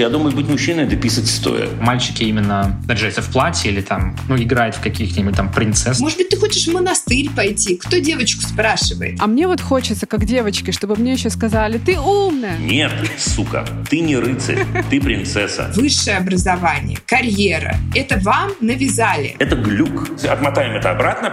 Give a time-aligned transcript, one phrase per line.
[0.00, 1.68] Я думаю, быть мужчиной— это писать стоя.
[1.78, 6.00] Мальчики именно наряжаются в платье или там, ну, играют в каких-нибудь там принцесс.
[6.00, 7.76] Может быть, ты хочешь в монастырь пойти?
[7.76, 9.20] Кто девочку спрашивает?
[9.20, 12.56] А мне вот хочется, как девочке, чтобы мне еще сказали, ты умная.
[12.56, 15.70] Нет, сука, ты не рыцарь, ты принцесса.
[15.76, 19.36] Высшее образование, карьера— это вам навязали.
[19.38, 20.08] Это глюк.
[20.26, 21.30] Отмотаем это обратно.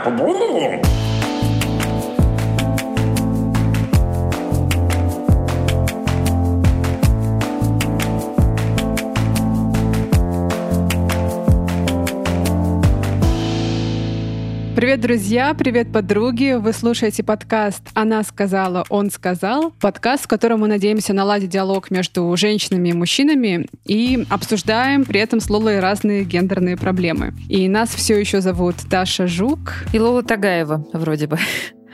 [14.87, 15.53] Привет, друзья!
[15.53, 16.55] Привет, подруги!
[16.57, 19.71] Вы слушаете подкаст «Она сказала, он сказал».
[19.81, 25.41] Подкаст, в котором мы надеемся наладить диалог между женщинами и мужчинами и обсуждаем при этом
[25.41, 27.33] с Лолой разные гендерные проблемы.
[27.49, 29.73] И нас все еще зовут Даша Жук.
[29.91, 31.37] И Лола Тагаева, вроде бы.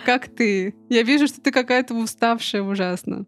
[0.06, 0.76] Как ты?
[0.88, 3.26] Я вижу, что ты какая-то уставшая ужасно.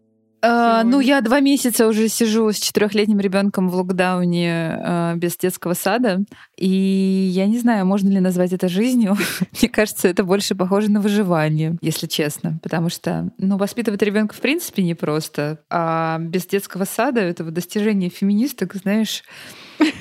[0.47, 5.73] А, ну, я два месяца уже сижу с четырехлетним ребенком в локдауне а, без детского
[5.73, 6.23] сада.
[6.55, 9.17] И я не знаю, можно ли назвать это жизнью.
[9.59, 12.59] Мне кажется, это больше похоже на выживание, если честно.
[12.61, 15.61] Потому что, ну, воспитывать ребенка в принципе непросто.
[15.71, 19.23] А без детского сада этого достижения феминисток, знаешь,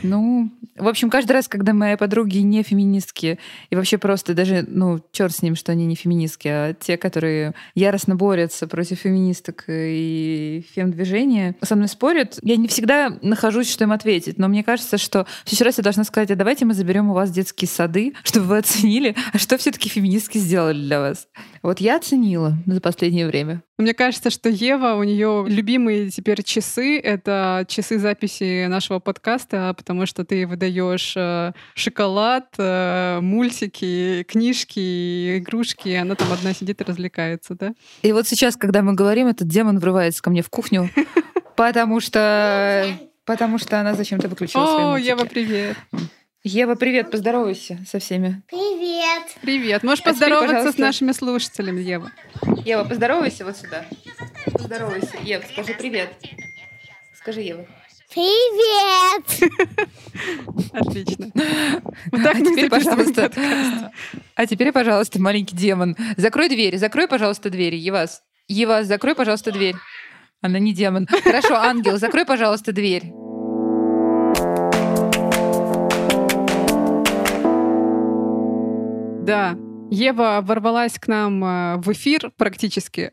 [0.02, 3.38] ну, в общем, каждый раз, когда мои подруги не феминистки,
[3.70, 7.54] и вообще просто даже, ну, черт с ним, что они не феминистки, а те, которые
[7.74, 13.92] яростно борются против феминисток и фем-движения, со мной спорят, я не всегда нахожусь, что им
[13.92, 14.38] ответить.
[14.38, 17.14] Но мне кажется, что в следующий раз я должна сказать, а давайте мы заберем у
[17.14, 21.28] вас детские сады, чтобы вы оценили, а что все-таки феминистки сделали для вас.
[21.64, 23.62] Вот я оценила за последнее время.
[23.78, 30.04] Мне кажется, что Ева, у нее любимые теперь часы— это часы записи нашего подкаста, потому
[30.04, 36.84] что ты выдаешь э, шоколад, э, мультики, книжки, игрушки, и она там одна сидит и
[36.84, 37.72] развлекается, да?
[38.02, 40.90] И вот сейчас, когда мы говорим, этот демон врывается ко мне в кухню,
[41.56, 42.86] потому что
[43.24, 45.78] потому что она зачем-то выключила свои О, Ева, привет!
[46.46, 48.42] Ева, привет, поздоровайся со всеми.
[48.50, 49.34] Привет.
[49.40, 49.82] Привет.
[49.82, 52.12] Можешь а поздороваться теперь, с нашими слушателями, Ева.
[52.66, 53.86] Ева, поздоровайся вот сюда.
[54.52, 55.16] Поздоровайся.
[55.22, 56.10] Ева, скажи привет.
[57.16, 57.66] Скажи, Ева.
[58.12, 59.52] Привет!
[60.74, 61.30] Отлично.
[62.12, 63.32] Вот так а теперь, пожалуйста,
[64.34, 68.22] а теперь, пожалуйста, маленький демон, закрой двери, закрой, пожалуйста, двери, Евас.
[68.48, 69.76] Евас, закрой, пожалуйста, дверь.
[70.42, 71.08] Она не демон.
[71.24, 73.23] Хорошо, ангел, закрой, пожалуйста, дверь.
[79.24, 79.56] Да,
[79.90, 83.10] Ева ворвалась к нам э, в эфир практически,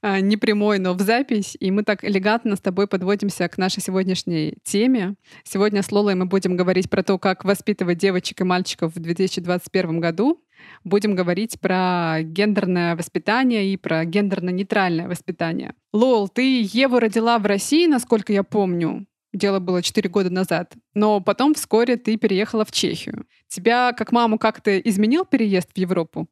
[0.00, 3.82] а, не прямой, но в запись, и мы так элегантно с тобой подводимся к нашей
[3.82, 5.16] сегодняшней теме.
[5.42, 9.98] Сегодня с Лолой мы будем говорить про то, как воспитывать девочек и мальчиков в 2021
[9.98, 10.40] году.
[10.84, 15.74] Будем говорить про гендерное воспитание и про гендерно-нейтральное воспитание.
[15.92, 19.06] Лол, ты Еву родила в России, насколько я помню.
[19.34, 20.74] Дело было 4 года назад.
[20.94, 23.26] Но потом вскоре ты переехала в Чехию.
[23.48, 26.28] Тебя, как маму, как-то изменил переезд в Европу?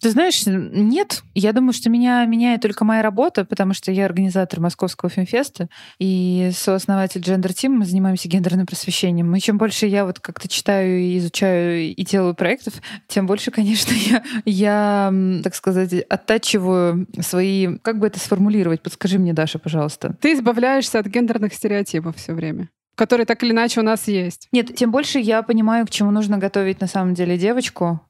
[0.00, 1.22] Ты знаешь, нет.
[1.34, 5.68] Я думаю, что меня меняет только моя работа, потому что я организатор Московского фильмфеста
[5.98, 7.70] и сооснователь Gender Team.
[7.70, 9.34] Мы занимаемся гендерным просвещением.
[9.34, 12.74] И чем больше я вот как-то читаю и изучаю и делаю проектов,
[13.08, 17.78] тем больше, конечно, я, я так сказать, оттачиваю свои...
[17.78, 18.82] Как бы это сформулировать?
[18.82, 20.16] Подскажи мне, Даша, пожалуйста.
[20.20, 24.48] Ты избавляешься от гендерных стереотипов все время которые так или иначе у нас есть.
[24.52, 28.00] Нет, тем больше я понимаю, к чему нужно готовить на самом деле девочку.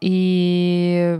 [0.00, 1.18] И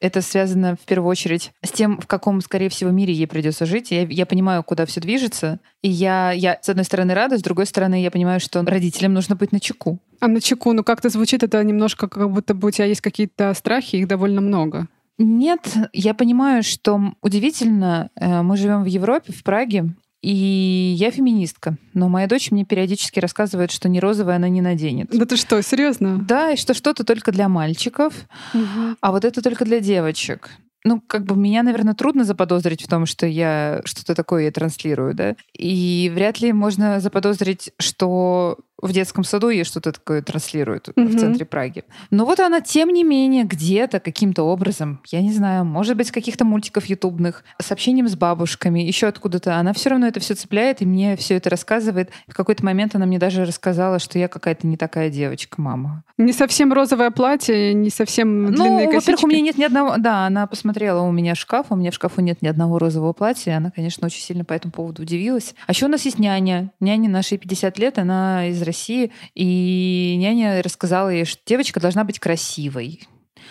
[0.00, 3.90] это связано в первую очередь с тем, в каком, скорее всего, мире ей придется жить.
[3.90, 5.60] Я, я понимаю, куда все движется.
[5.82, 9.36] И я, я, с одной стороны, рада, с другой стороны, я понимаю, что родителям нужно
[9.36, 9.98] быть на чеку.
[10.20, 13.52] А на чеку, ну как-то звучит это немножко, как будто бы у тебя есть какие-то
[13.54, 14.86] страхи, их довольно много.
[15.18, 15.60] Нет,
[15.92, 19.90] я понимаю, что удивительно, э, мы живем в Европе, в Праге,
[20.22, 25.08] и я феминистка, но моя дочь мне периодически рассказывает, что не розовое она не наденет.
[25.12, 26.18] Да ты что, серьезно?
[26.18, 28.14] Да, и что что-то только для мальчиков,
[28.52, 28.96] угу.
[29.00, 30.50] а вот это только для девочек
[30.84, 35.36] ну, как бы меня, наверное, трудно заподозрить в том, что я что-то такое транслирую, да.
[35.52, 41.06] И вряд ли можно заподозрить, что в детском саду ей что-то такое транслируют mm-hmm.
[41.06, 41.84] в центре Праги.
[42.10, 46.44] Но вот она, тем не менее, где-то каким-то образом, я не знаю, может быть, каких-то
[46.44, 50.86] мультиков ютубных, с общением с бабушками, еще откуда-то, она все равно это все цепляет и
[50.86, 52.10] мне все это рассказывает.
[52.28, 56.04] В какой-то момент она мне даже рассказала, что я какая-то не такая девочка, мама.
[56.18, 59.96] Не совсем розовое платье, не совсем ну, длинные ну, во-первых, у меня нет ни одного...
[59.98, 63.56] Да, она посмотрела у меня шкаф, у меня в шкафу нет ни одного розового платья,
[63.56, 65.54] она, конечно, очень сильно по этому поводу удивилась.
[65.66, 66.72] А еще у нас есть няня.
[66.80, 72.18] Няня нашей 50 лет, она из России, и няня рассказала ей, что девочка должна быть
[72.18, 73.02] красивой.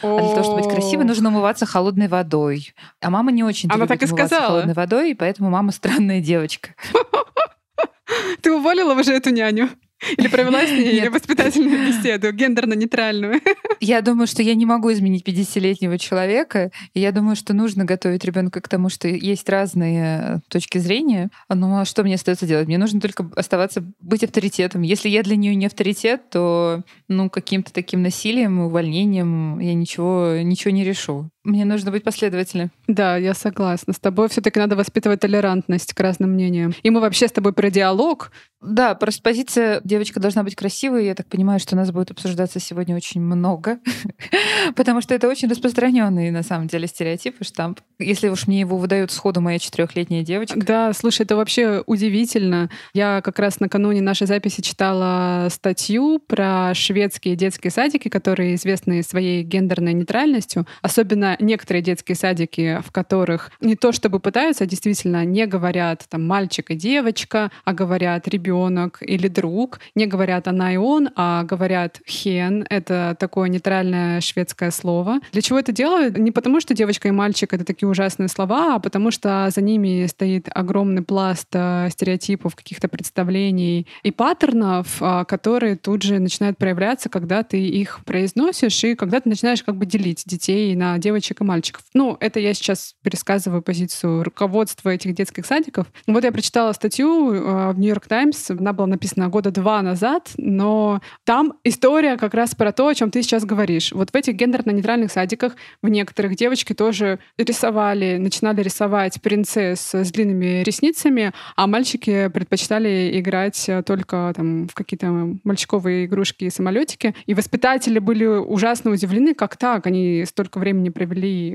[0.02, 2.74] А для того, чтобы быть красивой, нужно умываться холодной водой.
[3.02, 4.48] А мама не очень Она так и сказала.
[4.48, 6.70] холодной водой, и поэтому мама странная девочка.
[8.42, 9.70] Ты уволила уже эту няню?
[10.18, 11.14] Или провела с ней Нет.
[11.14, 13.42] воспитательную беседу, гендерно-нейтральную?
[13.80, 16.72] Я думаю, что я не могу изменить 50-летнего человека.
[16.94, 21.30] И я думаю, что нужно готовить ребенка к тому, что есть разные э, точки зрения.
[21.50, 22.68] Но что мне остается делать?
[22.68, 24.82] Мне нужно только оставаться, быть авторитетом.
[24.82, 30.72] Если я для нее не авторитет, то ну, каким-то таким насилием, увольнением я ничего, ничего
[30.72, 31.30] не решу.
[31.44, 32.70] Мне нужно быть последовательным.
[32.88, 33.94] Да, я согласна.
[33.94, 36.74] С тобой все таки надо воспитывать толерантность к разным мнениям.
[36.84, 38.32] И мы вообще с тобой про диалог.
[38.62, 41.06] Да, просто позиция девочка должна быть красивой.
[41.06, 43.80] Я так понимаю, что у нас будет обсуждаться сегодня очень много,
[44.76, 47.80] потому что это очень распространенный на самом деле стереотип и штамп.
[48.00, 50.60] Если уж мне его выдают сходу моя четырехлетняя девочка.
[50.60, 52.70] Да, слушай, это вообще удивительно.
[52.94, 59.42] Я как раз накануне нашей записи читала статью про шведские детские садики, которые известны своей
[59.44, 60.68] гендерной нейтральностью.
[60.82, 66.28] Особенно некоторые детские садики, в которых не то чтобы пытаются, а действительно не говорят там
[66.28, 69.80] мальчик и девочка, а говорят ребенок или друг.
[69.96, 72.66] Не говорят она и он, а говорят хен.
[72.70, 75.20] Это такое нейтральное шведское слово.
[75.32, 76.18] Для чего это делают?
[76.18, 80.06] Не потому, что девочка и мальчик— это такие ужасные слова, а потому что за ними
[80.08, 87.10] стоит огромный пласт э, стереотипов, каких-то представлений и паттернов, а, которые тут же начинают проявляться,
[87.10, 91.44] когда ты их произносишь и когда ты начинаешь как бы делить детей на девочек и
[91.44, 91.84] мальчиков.
[91.94, 95.88] Ну, это я сейчас пересказываю позицию руководства этих детских садиков.
[96.08, 101.02] Вот я прочитала статью э, в Нью-Йорк Таймс, она была написана года два назад, но
[101.26, 103.92] там история как раз про то, о чем ты сейчас говоришь.
[103.92, 110.64] Вот в этих гендерно-нейтральных садиках в некоторых девочки тоже рисовали, начинали рисовать принцесс с длинными
[110.64, 115.08] ресницами, а мальчики предпочитали играть только там в какие-то
[115.44, 117.16] мальчиковые игрушки и самолетики.
[117.26, 121.09] И воспитатели были ужасно удивлены, как так, они столько времени провели,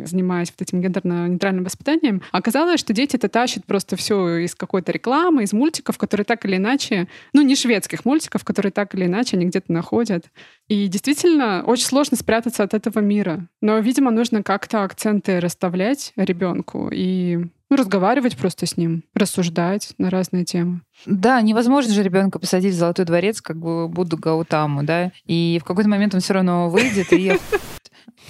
[0.04, 2.22] занимаясь вот этим гендерно-нейтральным воспитанием.
[2.32, 6.56] Оказалось, что дети это тащат просто все из какой-то рекламы, из мультиков, которые так или
[6.56, 10.26] иначе, ну не шведских мультиков, которые так или иначе они где-то находят.
[10.68, 13.48] И действительно, очень сложно спрятаться от этого мира.
[13.60, 20.10] Но, видимо, нужно как-то акценты расставлять ребенку и ну, разговаривать просто с ним, рассуждать на
[20.10, 20.82] разные темы.
[21.06, 25.64] Да, невозможно же ребенка посадить в золотой дворец, как бы Будду Гаутаму, да, и в
[25.64, 27.38] какой-то момент он все равно выйдет и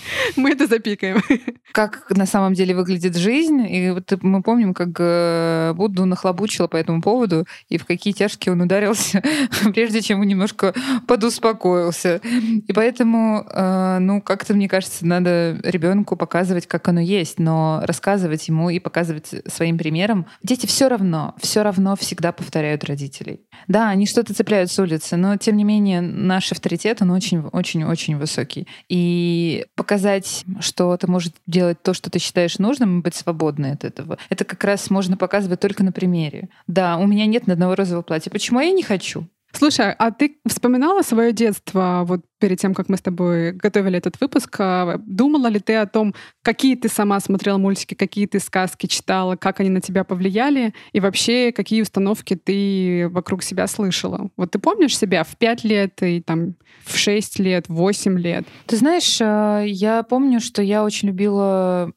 [0.36, 1.22] Мы это запикаем.
[1.74, 3.66] как на самом деле выглядит жизнь.
[3.68, 8.52] И вот мы помним, как э, Будду нахлобучила по этому поводу, и в какие тяжкие
[8.52, 9.22] он ударился,
[9.74, 10.72] прежде чем он немножко
[11.08, 12.20] подуспокоился.
[12.24, 18.46] И поэтому, э, ну, как-то, мне кажется, надо ребенку показывать, как оно есть, но рассказывать
[18.46, 20.26] ему и показывать своим примером.
[20.44, 23.40] Дети все равно, все равно всегда повторяют родителей.
[23.68, 28.66] Да, они что-то цепляют с улицы, но тем не менее наш авторитет, он очень-очень-очень высокий.
[28.88, 33.84] И показать, что ты можешь делать то, что ты считаешь нужным, и быть свободной от
[33.84, 34.18] этого.
[34.28, 36.48] Это как раз можно показывать только на примере.
[36.66, 38.30] Да, у меня нет ни одного розового платья.
[38.30, 39.26] Почему я не хочу?
[39.56, 44.20] Слушай, а ты вспоминала свое детство вот перед тем, как мы с тобой готовили этот
[44.20, 44.56] выпуск?
[44.58, 49.36] а Думала ли ты о том, какие ты сама смотрела мультики, какие ты сказки читала,
[49.36, 54.28] как они на тебя повлияли, и вообще какие установки ты вокруг себя слышала?
[54.36, 58.44] Вот ты помнишь себя в пять лет и там в шесть лет, в восемь лет?
[58.66, 61.92] Ты знаешь, э, я помню, что я очень любила...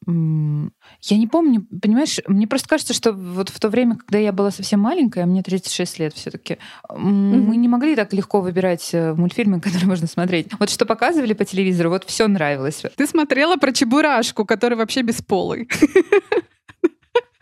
[1.01, 4.51] Я не помню, понимаешь, мне просто кажется, что вот в то время, когда я была
[4.51, 6.57] совсем маленькая, мне 36 лет все таки
[6.89, 10.47] мы не могли так легко выбирать э, мультфильмы, которые можно смотреть.
[10.59, 12.83] Вот что показывали по телевизору, вот все нравилось.
[12.95, 15.69] Ты смотрела про Чебурашку, который вообще бесполый.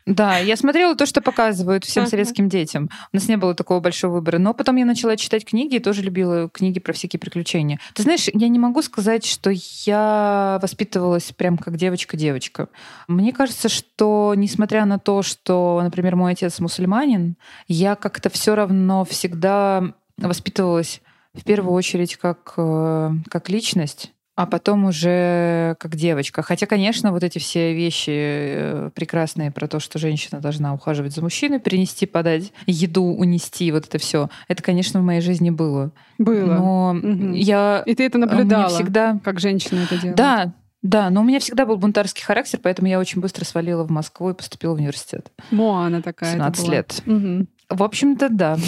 [0.06, 2.92] Да, я смотрела то, что показывают всем советским детям.
[3.12, 4.38] У нас не было такого большого выбора.
[4.38, 7.80] Но потом я начала читать книги и тоже любила книги про всякие приключения.
[7.96, 9.52] Ты знаешь, я не могу сказать, что
[9.86, 12.70] я воспитывалась прям как девочка-девочка.
[13.08, 17.36] Мне кажется, что несмотря на то, что, например, мой отец мусульманин,
[17.68, 21.02] я как-то все равно всегда воспитывалась
[21.34, 26.42] в первую очередь как, э, как личность, а потом уже как девочка.
[26.42, 31.22] Хотя, конечно, вот эти все вещи э, прекрасные про то, что женщина должна ухаживать за
[31.22, 35.92] мужчиной, принести, подать еду, унести, вот это все, это, конечно, в моей жизни было.
[36.18, 36.54] Было.
[36.56, 37.34] Но Мгм.
[37.34, 39.20] я И ты это наблюдала, всегда...
[39.24, 40.18] как женщина это делает.
[40.18, 43.90] Да, да, но у меня всегда был бунтарский характер, поэтому я очень быстро свалила в
[43.90, 45.32] Москву и поступила в университет.
[45.50, 46.30] Моана такая.
[46.36, 46.74] это 17 была.
[46.76, 47.02] лет.
[47.06, 47.48] Мгм.
[47.70, 48.58] В общем-то, да.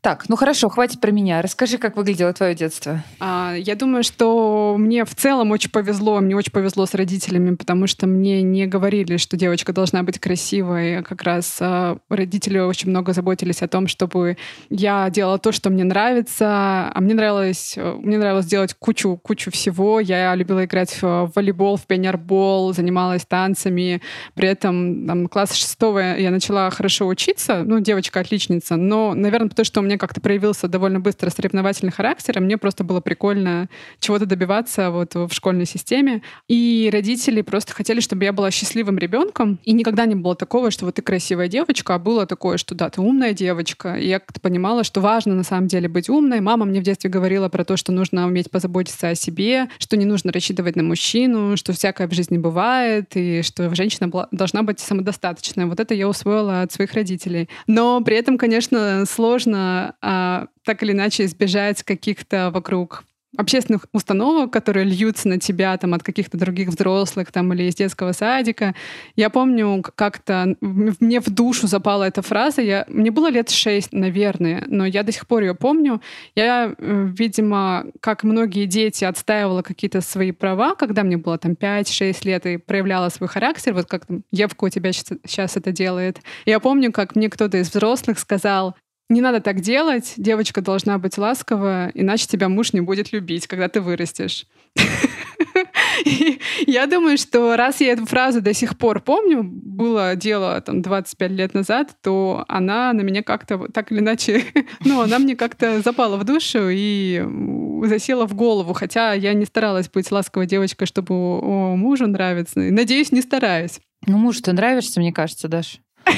[0.00, 1.40] Так, ну хорошо, хватит про меня.
[1.42, 3.04] Расскажи, как выглядело твое детство.
[3.20, 6.18] А, Я думаю, что мне в целом очень повезло.
[6.20, 11.04] Мне очень повезло с родителями, потому что мне не говорили, что девочка должна быть красивой.
[11.04, 14.36] Как раз а, родители очень много заботились о том, чтобы
[14.70, 16.90] я делала то, что мне нравится.
[16.92, 20.00] А мне нравилось, э, мне нравилось делать кучу, кучу всего.
[20.00, 24.02] Я любила играть в волейбол, в пионербол, занималась танцами.
[24.34, 27.62] При этом там, класса шестого я начала хорошо учиться.
[27.64, 32.40] Ну, девочка-отличница, но, наверное, потому что у меня как-то проявился довольно быстро соревновательный характер, и
[32.40, 33.68] мне просто было прикольно
[34.00, 36.22] чего-то добиваться вот в школьной системе.
[36.48, 40.86] И родители просто хотели, чтобы я была счастливым ребенком, и никогда не было такого, что
[40.86, 43.96] вот ты красивая девочка, а было такое, что да, ты умная девочка.
[43.96, 46.40] И я как-то понимала, что важно на самом деле быть умной.
[46.40, 50.06] Мама мне в детстве говорила про то, что нужно уметь позаботиться о себе, что не
[50.06, 55.66] нужно рассчитывать на мужчину, что всякое в жизни бывает, и что женщина должна быть самодостаточной.
[55.66, 57.50] Вот это я усвоила от своих родителей.
[57.66, 63.04] Но при этом, конечно, сложно а, так или иначе избежать каких-то вокруг
[63.36, 68.12] общественных установок, которые льются на тебя там от каких-то других взрослых там или из детского
[68.12, 68.74] садика.
[69.16, 72.60] Я помню, как-то мне в душу запала эта фраза.
[72.60, 76.02] Я, мне было лет шесть, наверное, но я до сих пор ее помню.
[76.34, 82.24] Я, э, видимо, как многие дети, отстаивала какие-то свои права, когда мне было там 5-6
[82.24, 86.20] лет и проявляла свой характер, вот как там Евка у тебя сейчас это делает.
[86.44, 88.76] Я помню, как мне кто-то из взрослых сказал,
[89.08, 93.68] не надо так делать, девочка должна быть ласковая, иначе тебя муж не будет любить, когда
[93.68, 94.46] ты вырастешь.
[96.66, 101.30] я думаю, что раз я эту фразу до сих пор помню, было дело там 25
[101.32, 104.44] лет назад, то она на меня как-то так или иначе,
[104.84, 107.22] ну, она мне как-то запала в душу и
[107.84, 111.14] засела в голову, хотя я не старалась быть ласковой девочкой, чтобы
[111.76, 112.60] мужу нравиться.
[112.60, 113.80] Надеюсь, не стараюсь.
[114.06, 115.78] Ну, мужу ты нравишься, мне кажется, Даша.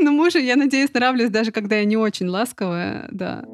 [0.02, 3.44] Ну, мужу, я надеюсь, нравлюсь, даже когда я не очень ласковая, да.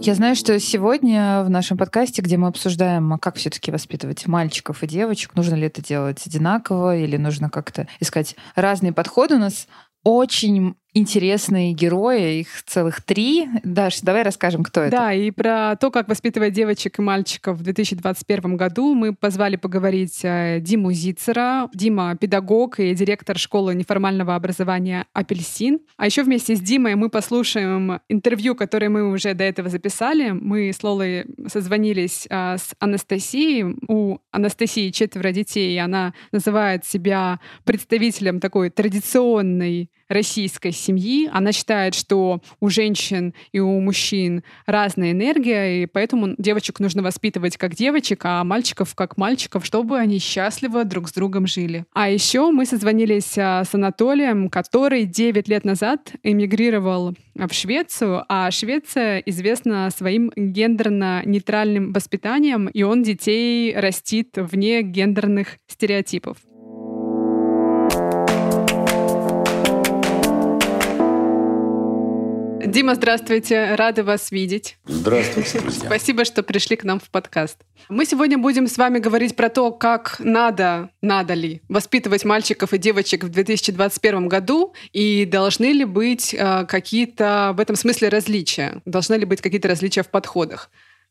[0.00, 4.82] Я знаю, что сегодня в нашем подкасте, где мы обсуждаем, а как все-таки воспитывать мальчиков
[4.82, 9.68] и девочек, нужно ли это делать одинаково или нужно как-то искать разные подходы, у нас
[10.02, 13.48] очень интересные герои, их целых три.
[13.62, 14.96] Даш, давай расскажем, кто это.
[14.96, 20.20] Да, и про то, как воспитывать девочек и мальчиков в 2021 году мы позвали поговорить
[20.22, 21.68] э, Диму Зицера.
[21.74, 25.80] Дима— педагог и директор школы неформального образования «Апельсин».
[25.98, 30.30] А еще вместе с Димой мы послушаем интервью, которое мы уже до этого записали.
[30.30, 33.76] Мы с Лолой созвонились а, с Анастасией.
[33.86, 41.28] У Анастасии четверо детей, и она называет себя представителем такой традиционной российской семьи.
[41.32, 47.56] Она считает, что у женщин и у мужчин разная энергия, и поэтому девочек нужно воспитывать
[47.56, 51.84] как девочек, а мальчиков как мальчиков, чтобы они счастливо друг с другом жили.
[51.92, 58.50] А еще мы созвонились а, с Анатолием, который 9 лет назад эмигрировал в Швецию, а
[58.50, 66.38] Швеция известна своим гендерно-нейтральным воспитанием, и он детей растит вне гендерных стереотипов.
[72.66, 73.74] Дима, здравствуйте.
[73.76, 74.76] Рады вас видеть.
[74.86, 75.86] Здравствуйте, друзья.
[75.86, 77.58] Спасибо, что пришли к нам в подкаст.
[77.88, 82.78] Мы сегодня будем с вами говорить про то, как надо, надо ли воспитывать мальчиков и
[82.78, 89.14] девочек в 2021 году, и должны ли быть э, какие-то в этом смысле различия, должны
[89.14, 90.70] ли быть какие-то различия в подходах.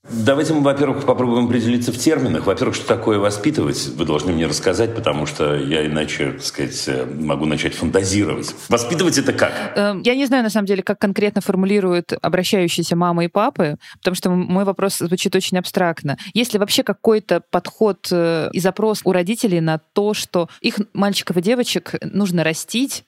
[0.09, 2.45] Давайте мы, во-первых, попробуем определиться в терминах.
[2.45, 7.45] Во-первых, что такое воспитывать, вы должны мне рассказать, потому что я иначе, так сказать, могу
[7.45, 8.53] начать фантазировать.
[8.69, 9.51] Воспитывать это как?
[9.75, 14.15] Эм, я не знаю, на самом деле, как конкретно формулируют обращающиеся мамы и папы, потому
[14.15, 16.17] что мой вопрос звучит очень абстрактно.
[16.33, 21.37] Есть ли вообще какой-то подход э, и запрос у родителей на то, что их мальчиков
[21.37, 23.05] и девочек нужно растить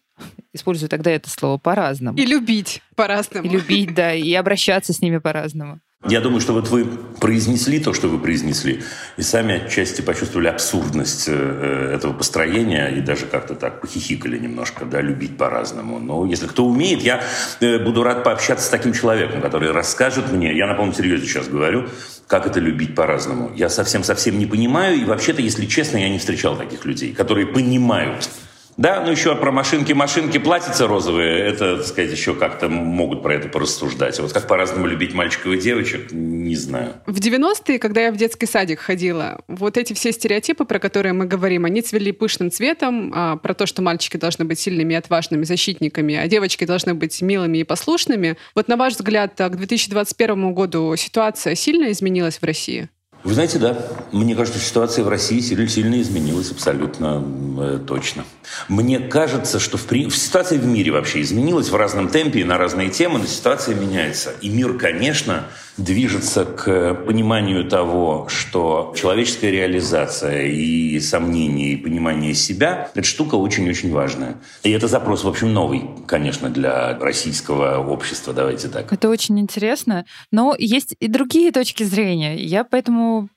[0.53, 2.17] использую тогда это слово по-разному.
[2.17, 3.47] И любить по-разному.
[3.47, 5.79] И любить, да, и обращаться с ними по-разному.
[6.07, 6.85] Я думаю, что вот вы
[7.19, 8.83] произнесли то, что вы произнесли,
[9.17, 15.01] и сами отчасти почувствовали абсурдность э, этого построения, и даже как-то так похихикали немножко, да,
[15.01, 15.99] любить по-разному.
[15.99, 17.23] Но если кто умеет, я
[17.59, 21.47] э, буду рад пообщаться с таким человеком, который расскажет мне, я на полном серьезе сейчас
[21.47, 21.87] говорю,
[22.27, 23.51] как это любить по-разному.
[23.55, 28.29] Я совсем-совсем не понимаю, и вообще-то, если честно, я не встречал таких людей, которые понимают
[28.77, 33.33] да, ну еще про машинки, машинки, платьица розовые, это, так сказать, еще как-то могут про
[33.33, 34.19] это порассуждать.
[34.19, 36.93] А вот как по-разному любить мальчиков и девочек, не знаю.
[37.07, 41.25] В 90-е, когда я в детский садик ходила, вот эти все стереотипы, про которые мы
[41.25, 45.43] говорим, они цвели пышным цветом, а, про то, что мальчики должны быть сильными и отважными
[45.43, 48.37] защитниками, а девочки должны быть милыми и послушными.
[48.53, 52.89] Вот на ваш взгляд, к 2021 году ситуация сильно изменилась в России?
[53.27, 53.77] Вы знаете, да,
[54.13, 57.21] мне кажется, ситуация в России сильно, сильно изменилась, абсолютно
[57.59, 58.23] э, точно.
[58.69, 60.09] Мне кажется, что в, при...
[60.09, 64.31] ситуация в мире вообще изменилась в разном темпе и на разные темы, но ситуация меняется.
[64.39, 65.43] И мир, конечно,
[65.77, 73.91] движется к пониманию того, что человеческая реализация и сомнение, и понимание себя– это штука очень-очень
[73.91, 74.37] важная.
[74.63, 78.91] И это запрос, в общем, новый, конечно, для российского общества, давайте так.
[78.91, 80.05] Это очень интересно.
[80.31, 82.35] Но есть и другие точки зрения.
[82.37, 83.29] Я поэтому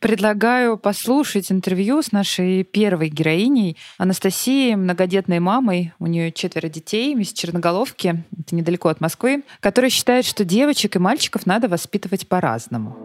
[0.00, 5.92] предлагаю послушать интервью с нашей первой героиней Анастасией, многодетной мамой.
[5.98, 10.98] У нее четверо детей из Черноголовки, это недалеко от Москвы, которая считает, что девочек и
[10.98, 12.96] мальчиков надо воспитывать по-разному.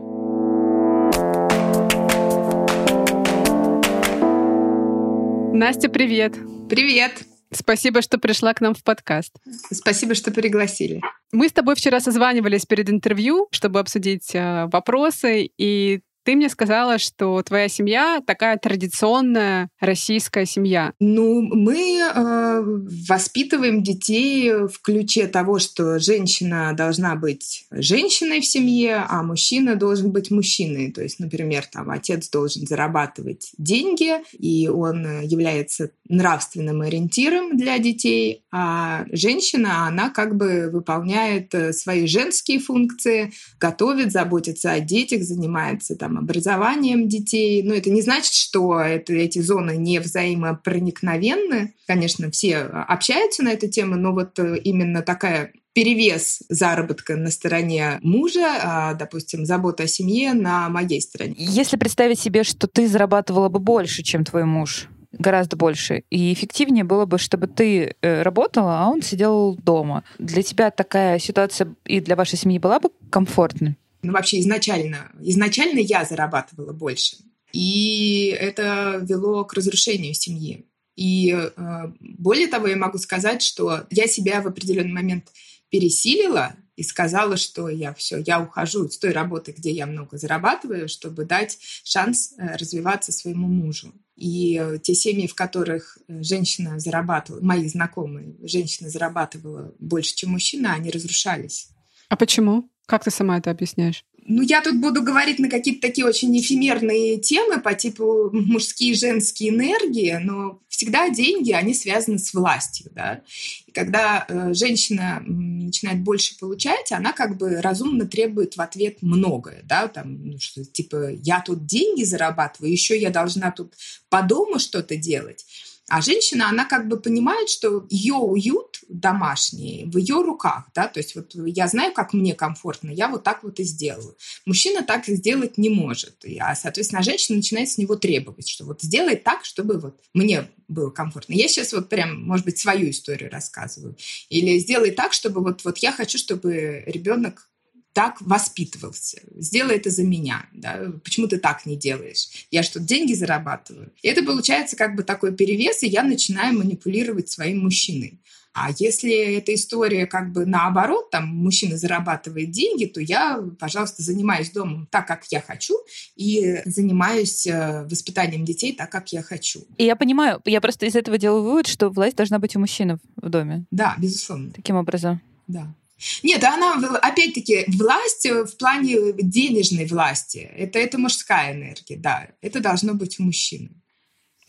[5.53, 6.35] Настя, привет.
[6.69, 7.13] Привет.
[7.51, 9.33] Спасибо, что пришла к нам в подкаст.
[9.71, 11.01] Спасибо, что пригласили.
[11.31, 16.97] Мы с тобой вчера созванивались перед интервью, чтобы обсудить э, вопросы, и ты мне сказала,
[16.97, 20.91] что твоя семья такая традиционная российская семья.
[20.99, 22.61] Ну, мы э,
[23.07, 30.11] воспитываем детей в ключе того, что женщина должна быть женщиной в семье, а мужчина должен
[30.11, 30.91] быть мужчиной.
[30.91, 38.43] То есть, например, там отец должен зарабатывать деньги, и он является нравственным ориентиром для детей,
[38.59, 45.95] а женщина, она как бы выполняет э, свои женские функции, готовит, заботится о детях, занимается
[45.95, 47.61] там образованием детей.
[47.61, 51.75] Но это не значит, что это, эти зоны не взаимопроникновенны.
[51.85, 57.99] Конечно, все общаются на эту тему, но вот э, именно такая перевес заработка на стороне
[58.01, 61.35] мужа, а, допустим, забота о семье на моей стороне.
[61.37, 66.03] Если представить себе, что ты зарабатывала бы больше, чем твой муж, гораздо больше.
[66.09, 70.03] И эффективнее было бы, чтобы ты э, работала, а он сидел дома.
[70.19, 73.77] Для тебя такая ситуация и для вашей семьи была бы комфортной?
[74.07, 77.17] ну, вообще изначально, изначально я зарабатывала больше.
[77.51, 80.65] И это вело к разрушению семьи.
[80.95, 85.31] И э, более того, я могу сказать, что я себя в определенный момент
[85.69, 90.87] пересилила и сказала, что я все, я ухожу с той работы, где я много зарабатываю,
[90.87, 93.93] чтобы дать шанс э, развиваться своему мужу.
[94.15, 100.31] И э, те семьи, в которых э, женщина зарабатывала, мои знакомые, женщина зарабатывала больше, чем
[100.31, 101.69] мужчина, они разрушались.
[102.09, 102.69] А почему?
[102.85, 104.05] Как ты сама это объясняешь?
[104.29, 108.95] Ну, я тут буду говорить на какие-то такие очень эфемерные темы по типу мужские и
[108.95, 113.21] женские энергии, но всегда деньги, они связаны с властью, да.
[113.65, 119.61] И когда э, женщина начинает больше получать, она как бы разумно требует в ответ многое,
[119.63, 123.75] да, там, ну, что типа я тут деньги зарабатываю, еще я должна тут
[124.09, 125.45] по дому что-то делать.
[125.89, 130.99] А женщина, она как бы понимает, что ее уют домашний в ее руках, да, то
[130.99, 134.15] есть вот я знаю, как мне комфортно, я вот так вот и сделаю.
[134.45, 139.15] Мужчина так сделать не может, а, соответственно, женщина начинает с него требовать, что вот сделай
[139.15, 141.33] так, чтобы вот мне было комфортно.
[141.33, 143.95] Я сейчас вот прям, может быть, свою историю рассказываю.
[144.29, 147.49] Или сделай так, чтобы вот, вот я хочу, чтобы ребенок
[147.97, 149.19] так воспитывался.
[149.37, 150.47] Сделай это за меня.
[150.53, 150.91] Да?
[151.03, 152.27] Почему ты так не делаешь?
[152.51, 153.91] Я что, деньги зарабатываю?
[154.03, 158.21] И это получается как бы такой перевес, и я начинаю манипулировать своим мужчиной.
[158.59, 164.49] А если эта история как бы наоборот, там мужчина зарабатывает деньги, то я, пожалуйста, занимаюсь
[164.49, 165.75] домом так, как я хочу,
[166.15, 169.61] и занимаюсь э, воспитанием детей так, как я хочу.
[169.77, 172.97] И я понимаю, я просто из этого делаю вывод, что власть должна быть у мужчины
[173.15, 173.65] в доме.
[173.69, 174.51] Да, безусловно.
[174.53, 175.21] Таким образом.
[175.47, 175.75] Да.
[176.23, 180.49] Нет, она, опять-таки, власть в плане денежной власти.
[180.57, 182.27] Это, это мужская энергия, да.
[182.41, 183.69] Это должно быть у мужчины.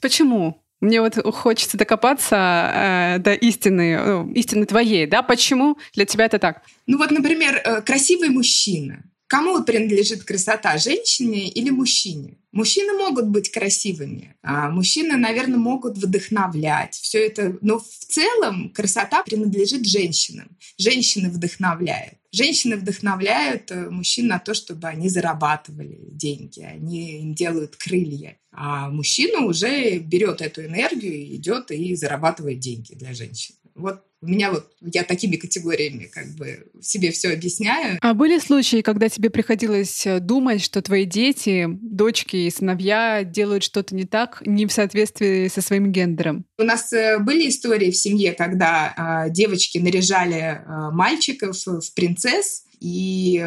[0.00, 0.62] Почему?
[0.80, 5.22] Мне вот хочется докопаться э, до истины, э, истины твоей, да?
[5.22, 6.62] Почему для тебя это так?
[6.86, 9.02] Ну вот, например, э, красивый мужчина.
[9.26, 12.38] Кому принадлежит красота, женщине или мужчине?
[12.50, 16.94] Мужчины могут быть красивыми, а мужчины, наверное, могут вдохновлять.
[16.94, 20.56] Все это, но в целом красота принадлежит женщинам.
[20.78, 22.17] Женщины вдохновляют.
[22.30, 28.38] Женщины вдохновляют э, мужчин на то, чтобы они зарабатывали деньги, они им делают крылья.
[28.52, 33.54] А мужчина уже берет эту энергию, идет и зарабатывает деньги для женщин.
[33.78, 37.98] Вот у меня вот, я такими категориями как бы себе все объясняю.
[38.00, 43.62] А были случаи, когда тебе приходилось э, думать, что твои дети, дочки и сыновья делают
[43.62, 46.44] что-то не так, не в соответствии со своим гендером?
[46.58, 52.64] У нас э, были истории в семье, когда э, девочки наряжали э, мальчиков в принцесс,
[52.80, 53.44] и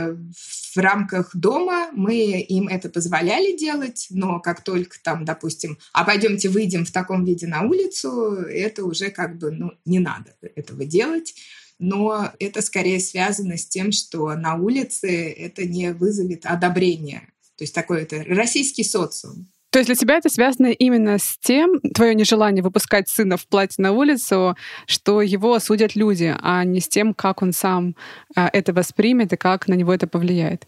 [0.74, 6.50] в рамках дома мы им это позволяли делать, но как только там, допустим, а пойдемте
[6.50, 11.36] выйдем в таком виде на улицу, это уже как бы ну, не надо этого делать.
[11.80, 17.32] Но это скорее связано с тем, что на улице это не вызовет одобрения.
[17.58, 19.52] То есть такой это российский социум.
[19.72, 23.82] То есть для тебя это связано именно с тем, твое нежелание выпускать сына в платье
[23.82, 27.96] на улицу, что его осудят люди, а не с тем, как он сам
[28.36, 30.68] а, это воспримет и как на него это повлияет.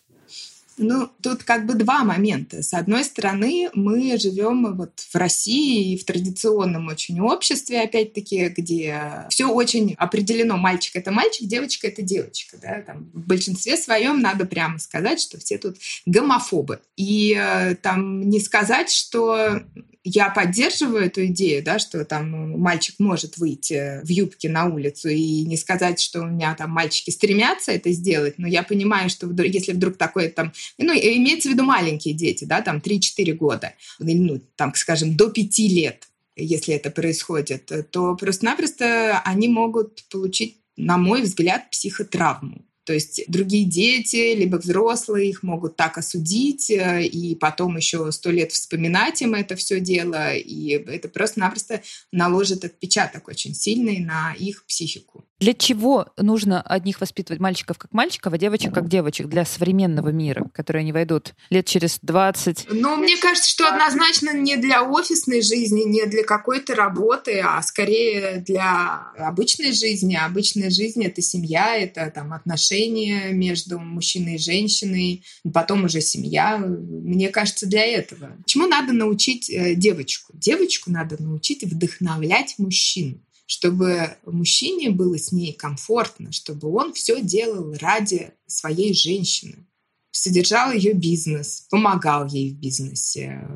[0.77, 2.63] Ну, тут как бы два момента.
[2.63, 9.25] С одной стороны, мы живем вот в России и в традиционном очень обществе, опять-таки, где
[9.29, 10.57] все очень определено.
[10.57, 12.57] Мальчик— это мальчик, девочка— это девочка.
[12.61, 12.81] Да?
[12.81, 16.79] Там, в большинстве своем надо прямо сказать, что все тут гомофобы.
[16.95, 19.61] И э, там не сказать, что
[20.03, 25.45] я поддерживаю эту идею, да, что там мальчик может выйти в юбке на улицу и
[25.45, 29.71] не сказать, что у меня там мальчики стремятся это сделать, но я понимаю, что если
[29.71, 34.73] вдруг такое там, ну, имеется в виду маленькие дети, да, там 3-4 года, ну, там,
[34.75, 41.69] скажем, до 5 лет, если это происходит, то просто-напросто они могут получить, на мой взгляд,
[41.69, 42.65] психотравму.
[42.85, 48.29] То есть другие дети, либо взрослые их могут так осудить, э, и потом еще сто
[48.29, 54.65] лет вспоминать им это все дело, и это просто-напросто наложит отпечаток очень сильный на их
[54.65, 55.25] психику.
[55.43, 60.45] Для чего нужно одних воспитывать мальчиков как мальчиков, а девочек как девочек для современного мира,
[60.45, 62.67] в который они войдут лет через 20?
[62.69, 68.37] Ну, мне кажется, что однозначно не для офисной жизни, не для какой-то работы, а скорее
[68.37, 70.15] для обычной жизни.
[70.15, 76.57] Обычная жизнь— это семья, это там отношения между мужчиной и женщиной, потом уже семья.
[76.57, 78.31] Мне кажется, для этого.
[78.45, 80.31] Чему надо научить э, девочку?
[80.33, 83.19] Девочку надо научить вдохновлять мужчину
[83.53, 89.67] чтобы мужчине было с ней комфортно, чтобы он все делал ради своей женщины
[90.15, 93.47] содержал ее бизнес, помогал ей в бизнесе,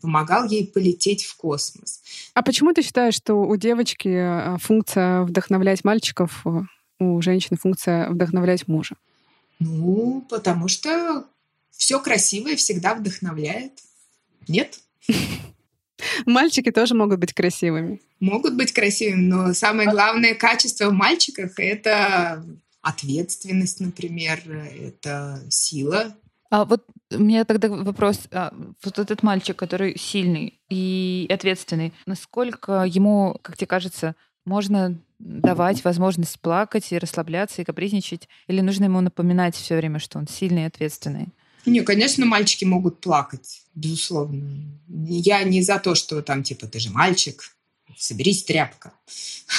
[0.00, 2.00] помогал ей полететь в космос.
[2.32, 6.62] А почему ты считаешь, что у девочки э, функция вдохновлять мальчиков, э,
[6.98, 8.96] у женщины функция вдохновлять мужа?
[9.58, 11.26] Ну, потому что
[11.72, 13.72] все красивое всегда вдохновляет.
[14.48, 14.80] Нет?
[16.26, 18.00] Мальчики тоже могут быть красивыми.
[18.20, 22.44] Могут быть красивыми, но самое главное качество в мальчиках— это
[22.82, 26.16] ответственность, например, это сила.
[26.50, 28.26] А вот у меня тогда вопрос.
[28.32, 34.14] А, вот этот мальчик, который сильный и ответственный, насколько ему, как тебе кажется,
[34.46, 38.28] можно давать возможность плакать и расслабляться и капризничать?
[38.46, 41.28] Или нужно ему напоминать все время, что он сильный и ответственный?
[41.66, 44.80] Не, конечно, мальчики могут плакать, безусловно.
[44.88, 47.42] Я не за то, что там, типа, ты же мальчик,
[47.96, 48.92] соберись, тряпка.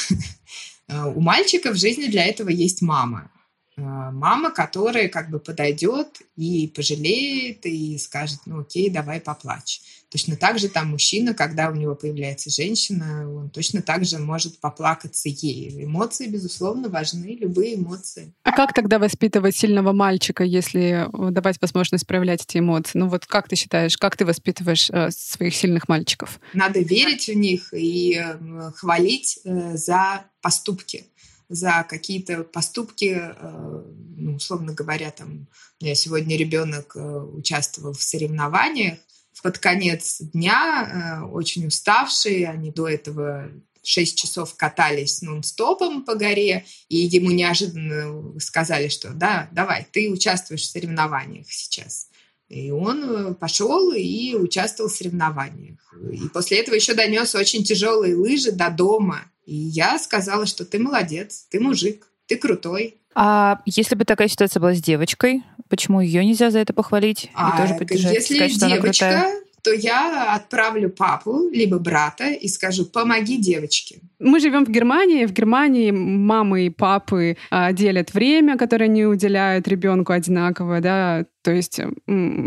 [0.87, 3.31] У мальчика в жизни для этого есть мама.
[3.79, 9.81] Э, мама, которая как бы подойдет и пожалеет, и скажет, ну окей, давай поплачь.
[10.09, 14.59] Точно так же там мужчина, когда у него появляется женщина, он точно так же может
[14.59, 15.85] поплакаться ей.
[15.85, 18.33] Эмоции, безусловно, важны, любые эмоции.
[18.43, 22.97] А как тогда воспитывать сильного мальчика, если давать возможность проявлять эти эмоции?
[22.97, 26.39] Ну вот как ты считаешь, как ты воспитываешь э, своих сильных мальчиков?
[26.53, 31.05] Надо верить в них и э, хвалить э, за поступки
[31.49, 33.83] за какие-то поступки, э,
[34.17, 35.47] ну, условно говоря, там,
[35.81, 38.99] у сегодня ребенок э, участвовал в соревнованиях,
[39.41, 43.49] под конец дня, э, очень уставшие, они до этого
[43.83, 50.63] 6 часов катались нон-стопом по горе, и ему неожиданно сказали, что да, давай, ты участвуешь
[50.63, 52.09] в соревнованиях сейчас.
[52.49, 55.79] И он пошел и участвовал в соревнованиях.
[56.11, 59.31] И после этого еще донес очень тяжелые лыжи до дома.
[59.49, 62.97] И я сказала, что ты молодец, ты мужик, ты крутой.
[63.15, 67.55] А если бы такая ситуация была с девочкой, почему ее нельзя за это похвалить а,
[67.55, 68.13] и тоже поддержать?
[68.13, 69.25] Если сказать, что девочка,
[69.63, 73.99] то я отправлю папу либо брата и скажу, помоги девочке.
[74.19, 75.25] Мы живем в Германии.
[75.25, 81.55] В Германии мамы и папы а, делят время, которое они уделяют ребенку одинаково, да, то
[81.55, 81.81] есть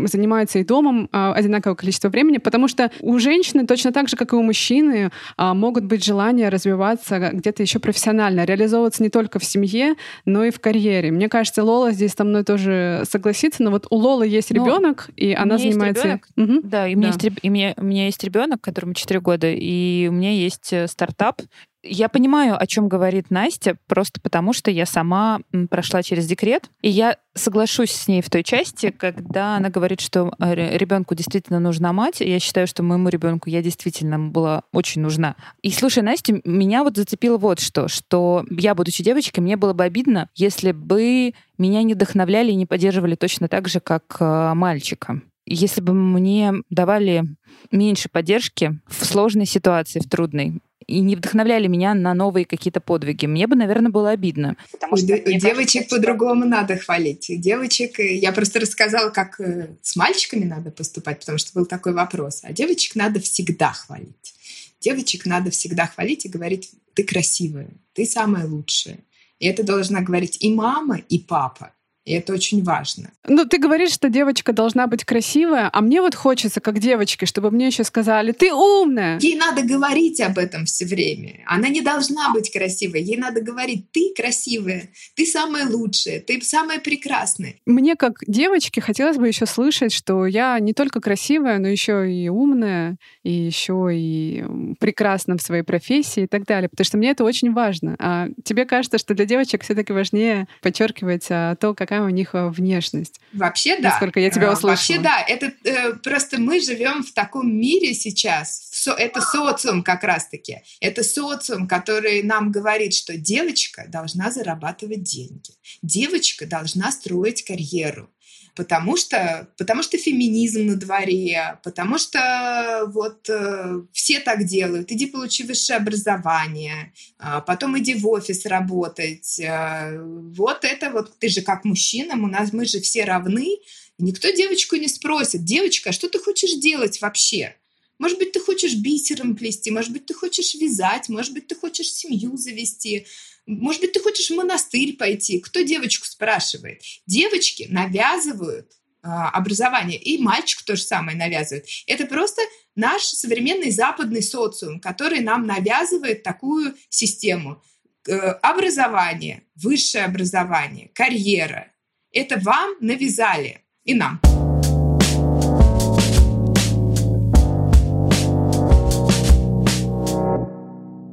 [0.07, 4.31] занимаются и домом а, одинаковое количество времени, потому что у женщины точно так же, как
[4.31, 9.43] и у мужчины, а, могут быть желания развиваться где-то еще профессионально, реализовываться не только в
[9.43, 11.11] семье, но и в карьере.
[11.11, 15.33] Мне кажется, Лола здесь со мной тоже согласится, но вот у Лолы есть ребенок, и
[15.33, 16.21] она занимается...
[16.37, 16.61] Угу.
[16.63, 17.25] Да, и у меня, да.
[17.25, 20.71] Есть, и у, меня, у меня есть ребенок, которому 4 года, и у меня есть
[20.71, 21.41] э, стартап,
[21.83, 26.89] я понимаю, о чем говорит Настя, просто потому что я сама прошла через декрет, и
[26.89, 31.91] я соглашусь с ней в той части, когда она говорит, что э, ребенку действительно нужна
[31.91, 32.21] мать.
[32.21, 35.35] Я считаю, что моему ребенку я действительно была очень нужна.
[35.61, 39.83] И слушай, Настя, меня вот зацепило вот что, что я, будучи девочкой, мне было бы
[39.83, 45.21] обидно, если бы меня не вдохновляли и не поддерживали точно так же, как э, мальчика.
[45.45, 47.25] Если бы мне давали
[47.71, 53.25] меньше поддержки в сложной ситуации, в трудной, и не вдохновляли меня на новые какие-то подвиги.
[53.25, 54.55] Мне бы, наверное, было обидно.
[54.89, 57.27] У, де- у девочек по-другому надо хвалить.
[57.29, 61.93] Девочек, э, я просто рассказала, как э, с мальчиками надо поступать, потому что был такой
[61.93, 62.41] вопрос.
[62.43, 64.33] А девочек надо всегда хвалить.
[64.79, 68.99] Девочек надо всегда хвалить и говорить, ты красивая, ты самая лучшая.
[69.39, 71.72] И это должна говорить и мама, и папа.
[72.05, 73.11] И это очень важно.
[73.27, 77.49] Ну, ты говоришь, что девочка должна быть красивая, а мне вот хочется, как девочке, чтобы
[77.49, 79.19] мне еще сказали, ты умная.
[79.19, 81.39] Ей надо говорить об этом все время.
[81.45, 83.03] Она не должна быть красивой.
[83.03, 87.55] Ей надо говорить, ты красивая, ты самая лучшая, ты самая прекрасная.
[87.65, 92.27] Мне, как девочке, хотелось бы еще слышать, что я не только красивая, но еще и
[92.27, 94.43] умная, и еще и
[94.79, 96.67] прекрасна в своей профессии и так далее.
[96.67, 97.95] Потому что мне это очень важно.
[97.99, 102.33] А тебе кажется, что для девочек все-таки важнее подчеркивать а, то, как какая у них
[102.33, 103.19] э, внешность.
[103.33, 103.89] Вообще да.
[103.89, 104.71] Насколько я тебя э, услышала.
[104.71, 105.23] Вообще да.
[105.27, 108.69] Это э, просто мы живем в таком мире сейчас.
[108.71, 110.61] Со, это социум как раз-таки.
[110.79, 115.51] Это социум, который нам говорит, что девочка должна зарабатывать деньги.
[115.81, 118.09] Девочка должна строить карьеру
[118.55, 124.91] потому что, потому что феминизм на дворе, потому что вот э, все так делают.
[124.91, 129.39] Иди получи высшее образование, э, потом иди в офис работать.
[129.39, 133.57] Э, вот это вот, ты же как мужчина, у нас мы же все равны.
[133.97, 137.55] Никто девочку не спросит, девочка, а что ты хочешь делать вообще?
[137.99, 141.91] Может быть, ты хочешь бисером плести, может быть, ты хочешь вязать, может быть, ты хочешь
[141.91, 143.05] семью завести.
[143.45, 145.39] Может быть, ты хочешь в монастырь пойти?
[145.39, 146.81] Кто девочку спрашивает?
[147.05, 151.67] Девочки навязывают а, образование, и мальчик то же самое навязывает.
[151.87, 152.41] Это просто
[152.75, 157.61] наш современный западный социум, который нам навязывает такую систему.
[158.07, 161.71] Э, образование, высшее образование, карьера.
[162.11, 164.19] Это вам навязали и нам.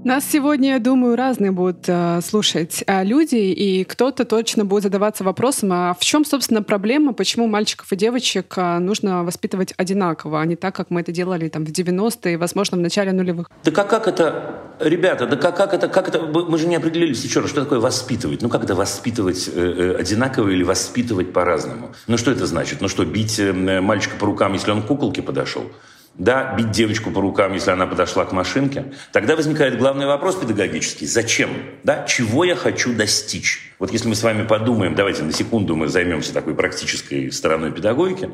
[0.03, 5.25] Нас сегодня, я думаю, разные будут э, слушать э, люди, и кто-то точно будет задаваться
[5.25, 10.47] вопросом, а в чем, собственно, проблема, почему мальчиков и девочек э, нужно воспитывать одинаково, а
[10.47, 13.51] не так, как мы это делали там в 90-е, возможно, в начале нулевых.
[13.63, 17.23] Да как, как это, ребята, да как, как это, как это, мы же не определились
[17.23, 18.41] еще раз, что такое воспитывать.
[18.41, 21.93] Ну как это воспитывать э, э, одинаково или воспитывать по-разному?
[22.07, 22.81] Ну что это значит?
[22.81, 25.71] Ну что, бить э, мальчика по рукам, если он к куколке подошел?
[26.21, 31.07] Да, бить девочку по рукам, если она подошла к машинке, тогда возникает главный вопрос педагогический.
[31.07, 31.49] Зачем?
[31.83, 32.05] Да?
[32.05, 33.73] Чего я хочу достичь?
[33.79, 38.29] Вот если мы с вами подумаем, давайте на секунду мы займемся такой практической стороной педагогики,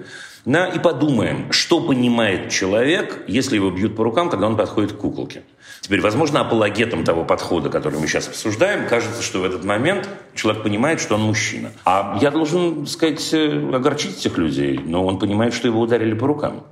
[0.44, 4.96] да, и подумаем, что понимает человек, если его бьют по рукам, когда он подходит к
[4.96, 5.42] куколке.
[5.80, 10.64] Теперь, возможно, апологетом того подхода, который мы сейчас обсуждаем, кажется, что в этот момент человек
[10.64, 11.70] понимает, что он мужчина.
[11.84, 16.26] А я должен, сказать, э, огорчить этих людей, но он понимает, что его ударили по
[16.26, 16.64] рукам.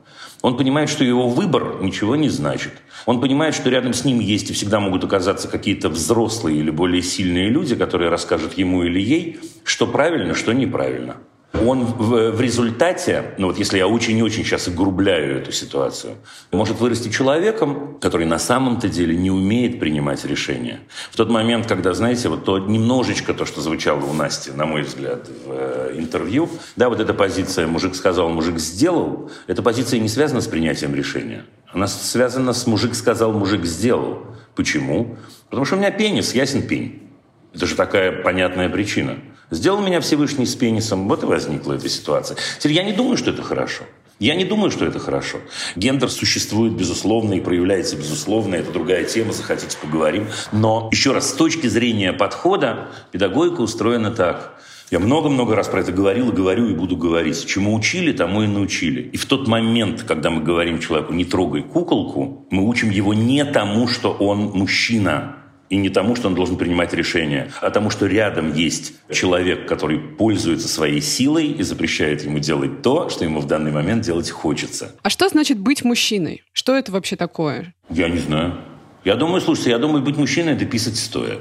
[0.45, 2.75] Он понимает, что его выбор ничего не значит.
[3.07, 7.01] Он понимает, что рядом с ним есть и всегда могут оказаться какие-то взрослые или более
[7.01, 11.17] сильные люди, которые расскажут ему или ей, что правильно, что неправильно
[11.63, 16.17] он в, в результате, ну вот если я очень-очень сейчас огрубляю эту ситуацию,
[16.51, 20.81] может вырасти человеком, который на самом-то деле не умеет принимать решения.
[21.11, 24.83] В тот момент, когда, знаете, вот то немножечко то, что звучало у Насти, на мой
[24.83, 30.09] взгляд, в э, интервью, да, вот эта позиция «мужик сказал, мужик сделал», эта позиция не
[30.09, 31.45] связана с принятием решения.
[31.73, 34.27] Она связана с «мужик сказал, мужик сделал».
[34.55, 35.17] Почему?
[35.51, 37.11] Потому что у меня пенис, ясен пень.
[37.53, 39.19] Это же такая понятная причина–
[39.51, 42.37] Сделал меня Всевышний с пенисом, вот и возникла эта ситуация.
[42.59, 43.85] Теперь я не думаю, что это хорошо.
[44.21, 45.39] Я не думаю, что это хорошо.
[45.75, 48.55] Гендер существует, безусловно, и проявляется, безусловно.
[48.55, 50.29] Это другая тема, захотите, поговорим.
[50.53, 54.55] Но, еще раз, с точки зрения подхода, педагогика устроена так.
[54.91, 57.45] Я много-много раз про это говорил и говорю, и буду говорить.
[57.47, 59.03] Чему учили, тому и научили.
[59.03, 63.45] И в тот момент, когда мы говорим человеку «не трогай куколку», мы учим его не
[63.45, 65.37] тому, что он мужчина,
[65.75, 69.99] и не тому, что он должен принимать решения, а тому, что рядом есть человек, который
[69.99, 74.95] пользуется своей силой и запрещает ему делать то, что ему в данный момент делать хочется.
[75.03, 76.45] А что значит быть мужчиной?
[76.53, 77.75] Что это вообще такое?
[77.91, 78.55] Я не знаю.
[79.05, 81.39] Я думаю, слушайте, я думаю, быть мужчиной– это писать стоя.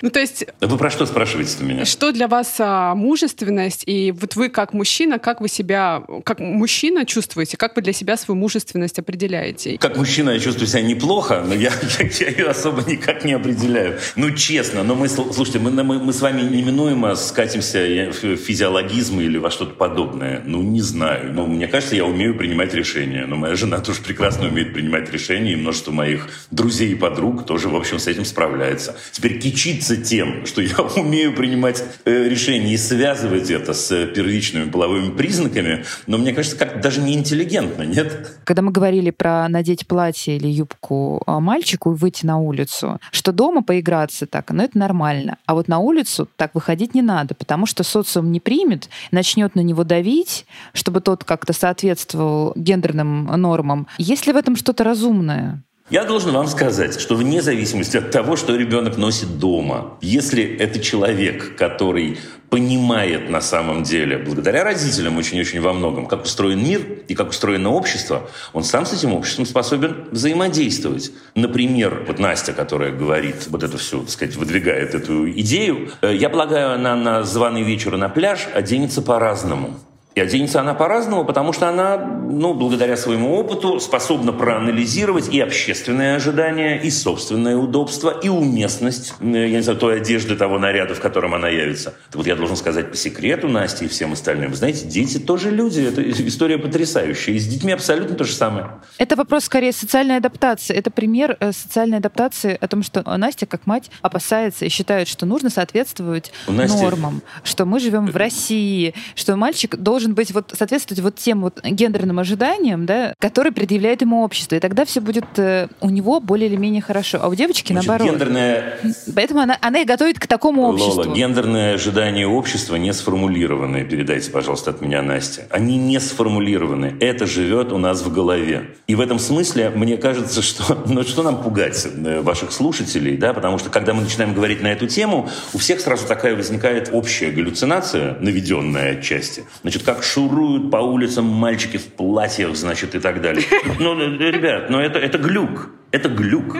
[0.00, 0.44] Ну, то есть...
[0.60, 1.84] Вы про что спрашиваете у меня?
[1.84, 3.82] Что для вас а, мужественность?
[3.86, 7.56] И вот вы как мужчина, как вы себя, как мужчина чувствуете?
[7.56, 9.78] Как вы для себя свою мужественность определяете?
[9.78, 13.98] Как мужчина я чувствую себя неплохо, но я, я, я ее особо никак не определяю.
[14.16, 17.78] Ну, честно, но мы, слушайте, мы, мы, мы с вами неминуемо скатимся
[18.22, 20.42] в физиологизм или во что-то подобное.
[20.44, 21.32] Ну, не знаю.
[21.32, 23.26] Но мне кажется, я умею принимать решения.
[23.26, 27.68] Но моя жена тоже прекрасно умеет принимать решения, и множество моих друзей и подруг тоже,
[27.68, 28.96] в общем, с этим справляется.
[29.12, 29.38] Теперь
[29.72, 35.84] кичиться тем, что я умею принимать э, решения и связывать это с первичными половыми признаками,
[36.06, 38.38] но мне кажется, как даже неинтеллигентно, нет?
[38.44, 43.32] Когда мы говорили про надеть платье или юбку а, мальчику и выйти на улицу, что
[43.32, 45.38] дома поиграться так, ну это нормально.
[45.46, 49.60] А вот на улицу так выходить не надо, потому что социум не примет, начнет на
[49.60, 53.86] него давить, чтобы тот как-то соответствовал гендерным нормам.
[53.98, 55.62] Есть ли в этом что-то разумное?
[55.92, 60.80] Я должен вам сказать, что вне зависимости от того, что ребенок носит дома, если это
[60.80, 67.14] человек, который понимает на самом деле, благодаря родителям очень-очень во многом, как устроен мир и
[67.14, 71.12] как устроено общество, он сам с этим обществом способен взаимодействовать.
[71.34, 76.30] Например, вот Настя, которая говорит, вот это все, так сказать, выдвигает эту идею, э, я
[76.30, 79.78] полагаю, она на званый вечер на пляж оденется по-разному.
[80.14, 86.16] И оденется она по-разному, потому что она, ну, благодаря своему опыту, способна проанализировать и общественные
[86.16, 91.00] ожидания, и собственное удобство, и уместность, э, я не знаю, той одежды, того наряда, в
[91.00, 91.94] котором она явится.
[92.08, 94.50] Это вот я должен сказать по секрету Насте и всем остальным.
[94.50, 95.80] Вы знаете, дети тоже люди.
[95.80, 97.34] Это история потрясающая.
[97.34, 98.70] И с детьми абсолютно то же самое.
[98.98, 100.74] Это вопрос скорее социальной адаптации.
[100.74, 105.24] Это пример э, социальной адаптации о том, что Настя, как мать, опасается и считает, что
[105.24, 106.82] нужно соответствовать Насти...
[106.82, 111.42] нормам, что мы живем в России, что мальчик должен должен быть вот соответствовать вот тем
[111.42, 114.56] вот гендерным ожиданиям, да, которые предъявляет ему общество.
[114.56, 117.18] И тогда все будет э, у него более или менее хорошо.
[117.22, 118.12] А у девочки Значит, наоборот.
[118.12, 118.78] Гендерное...
[119.14, 121.02] Поэтому она, она и готовит к такому обществу.
[121.02, 123.84] Лола, гендерные ожидания общества не сформулированы.
[123.84, 125.46] Передайте, пожалуйста, от меня, Настя.
[125.50, 126.96] Они не сформулированы.
[127.00, 128.70] Это живет у нас в голове.
[128.88, 133.32] И в этом смысле мне кажется, что ну, что нам пугать э, ваших слушателей, да,
[133.32, 137.30] потому что когда мы начинаем говорить на эту тему, у всех сразу такая возникает общая
[137.30, 139.44] галлюцинация, наведенная отчасти.
[139.62, 143.44] Значит, как шуруют по улицам мальчики в платьях, значит, и так далее.
[143.78, 145.70] Ну, ребят, ну это, это глюк.
[145.90, 146.58] Это глюк.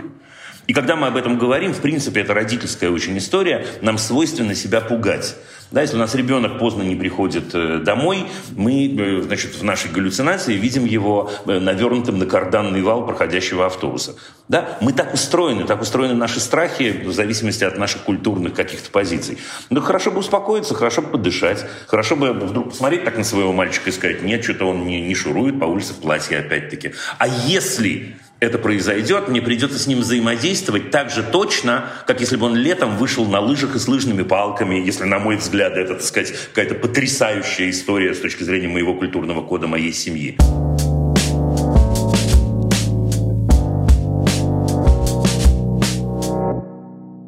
[0.66, 4.80] И когда мы об этом говорим, в принципе, это родительская очень история, нам свойственно себя
[4.80, 5.36] пугать.
[5.72, 9.90] Да, если у нас ребенок поздно не приходит э, домой, мы э, значит, в нашей
[9.90, 14.14] галлюцинации видим его э, навернутым на карданный вал проходящего автобуса.
[14.48, 14.76] Да?
[14.82, 19.38] Мы так устроены, так устроены наши страхи в зависимости от наших культурных каких-то позиций.
[19.70, 23.88] Ну, хорошо бы успокоиться, хорошо бы подышать, хорошо бы вдруг посмотреть так на своего мальчика
[23.88, 26.92] и сказать, нет, что-то он не, не шурует по улице в платье опять-таки.
[27.16, 32.46] А если это произойдет, мне придется с ним взаимодействовать так же точно, как если бы
[32.46, 36.02] он летом вышел на лыжах и с лыжными палками, если, на мой взгляд, это, так
[36.02, 40.36] сказать, какая-то потрясающая история с точки зрения моего культурного кода моей семьи.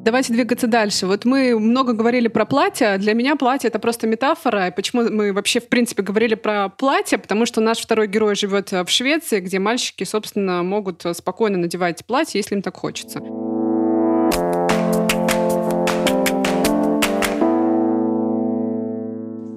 [0.05, 1.07] Давайте двигаться дальше.
[1.07, 2.99] Вот мы много говорили про платье.
[2.99, 4.69] Для меня платье— это просто метафора.
[4.69, 7.17] И почему мы вообще, в принципе, говорили про платье?
[7.17, 12.39] Потому что наш второй герой живет в Швеции, где мальчики, собственно, могут спокойно надевать платье,
[12.39, 13.21] если им так хочется.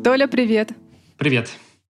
[0.02, 0.70] Толя, привет.
[1.18, 1.50] Привет.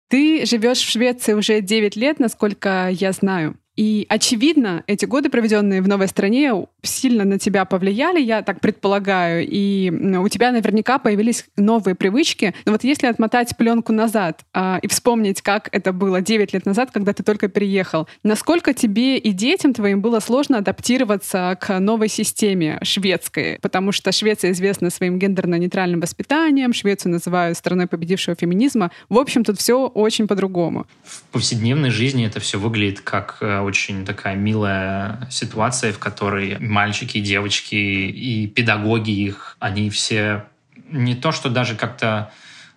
[0.07, 3.57] Ты живешь в Швеции уже 9 лет, насколько я знаю.
[3.75, 9.45] И, очевидно, эти годы, проведенные в новой стране, сильно на тебя повлияли, я так предполагаю,
[9.47, 12.53] и у тебя наверняка появились новые привычки.
[12.65, 16.91] Но вот если отмотать пленку назад а, и вспомнить, как это было 9 лет назад,
[16.91, 22.79] когда ты только переехал, насколько тебе и детям твоим было сложно адаптироваться к новой системе
[22.81, 23.59] шведской?
[23.61, 28.91] Потому что Швеция известна своим гендерно-нейтральным воспитанием, Швецию называют страной победившего феминизма.
[29.09, 30.87] В общем, тут все очень по-другому.
[31.03, 37.19] В повседневной жизни это все выглядит как э, очень такая милая ситуация, в которой мальчики,
[37.19, 40.45] девочки и педагоги их, они все
[40.89, 42.31] не то, что даже как-то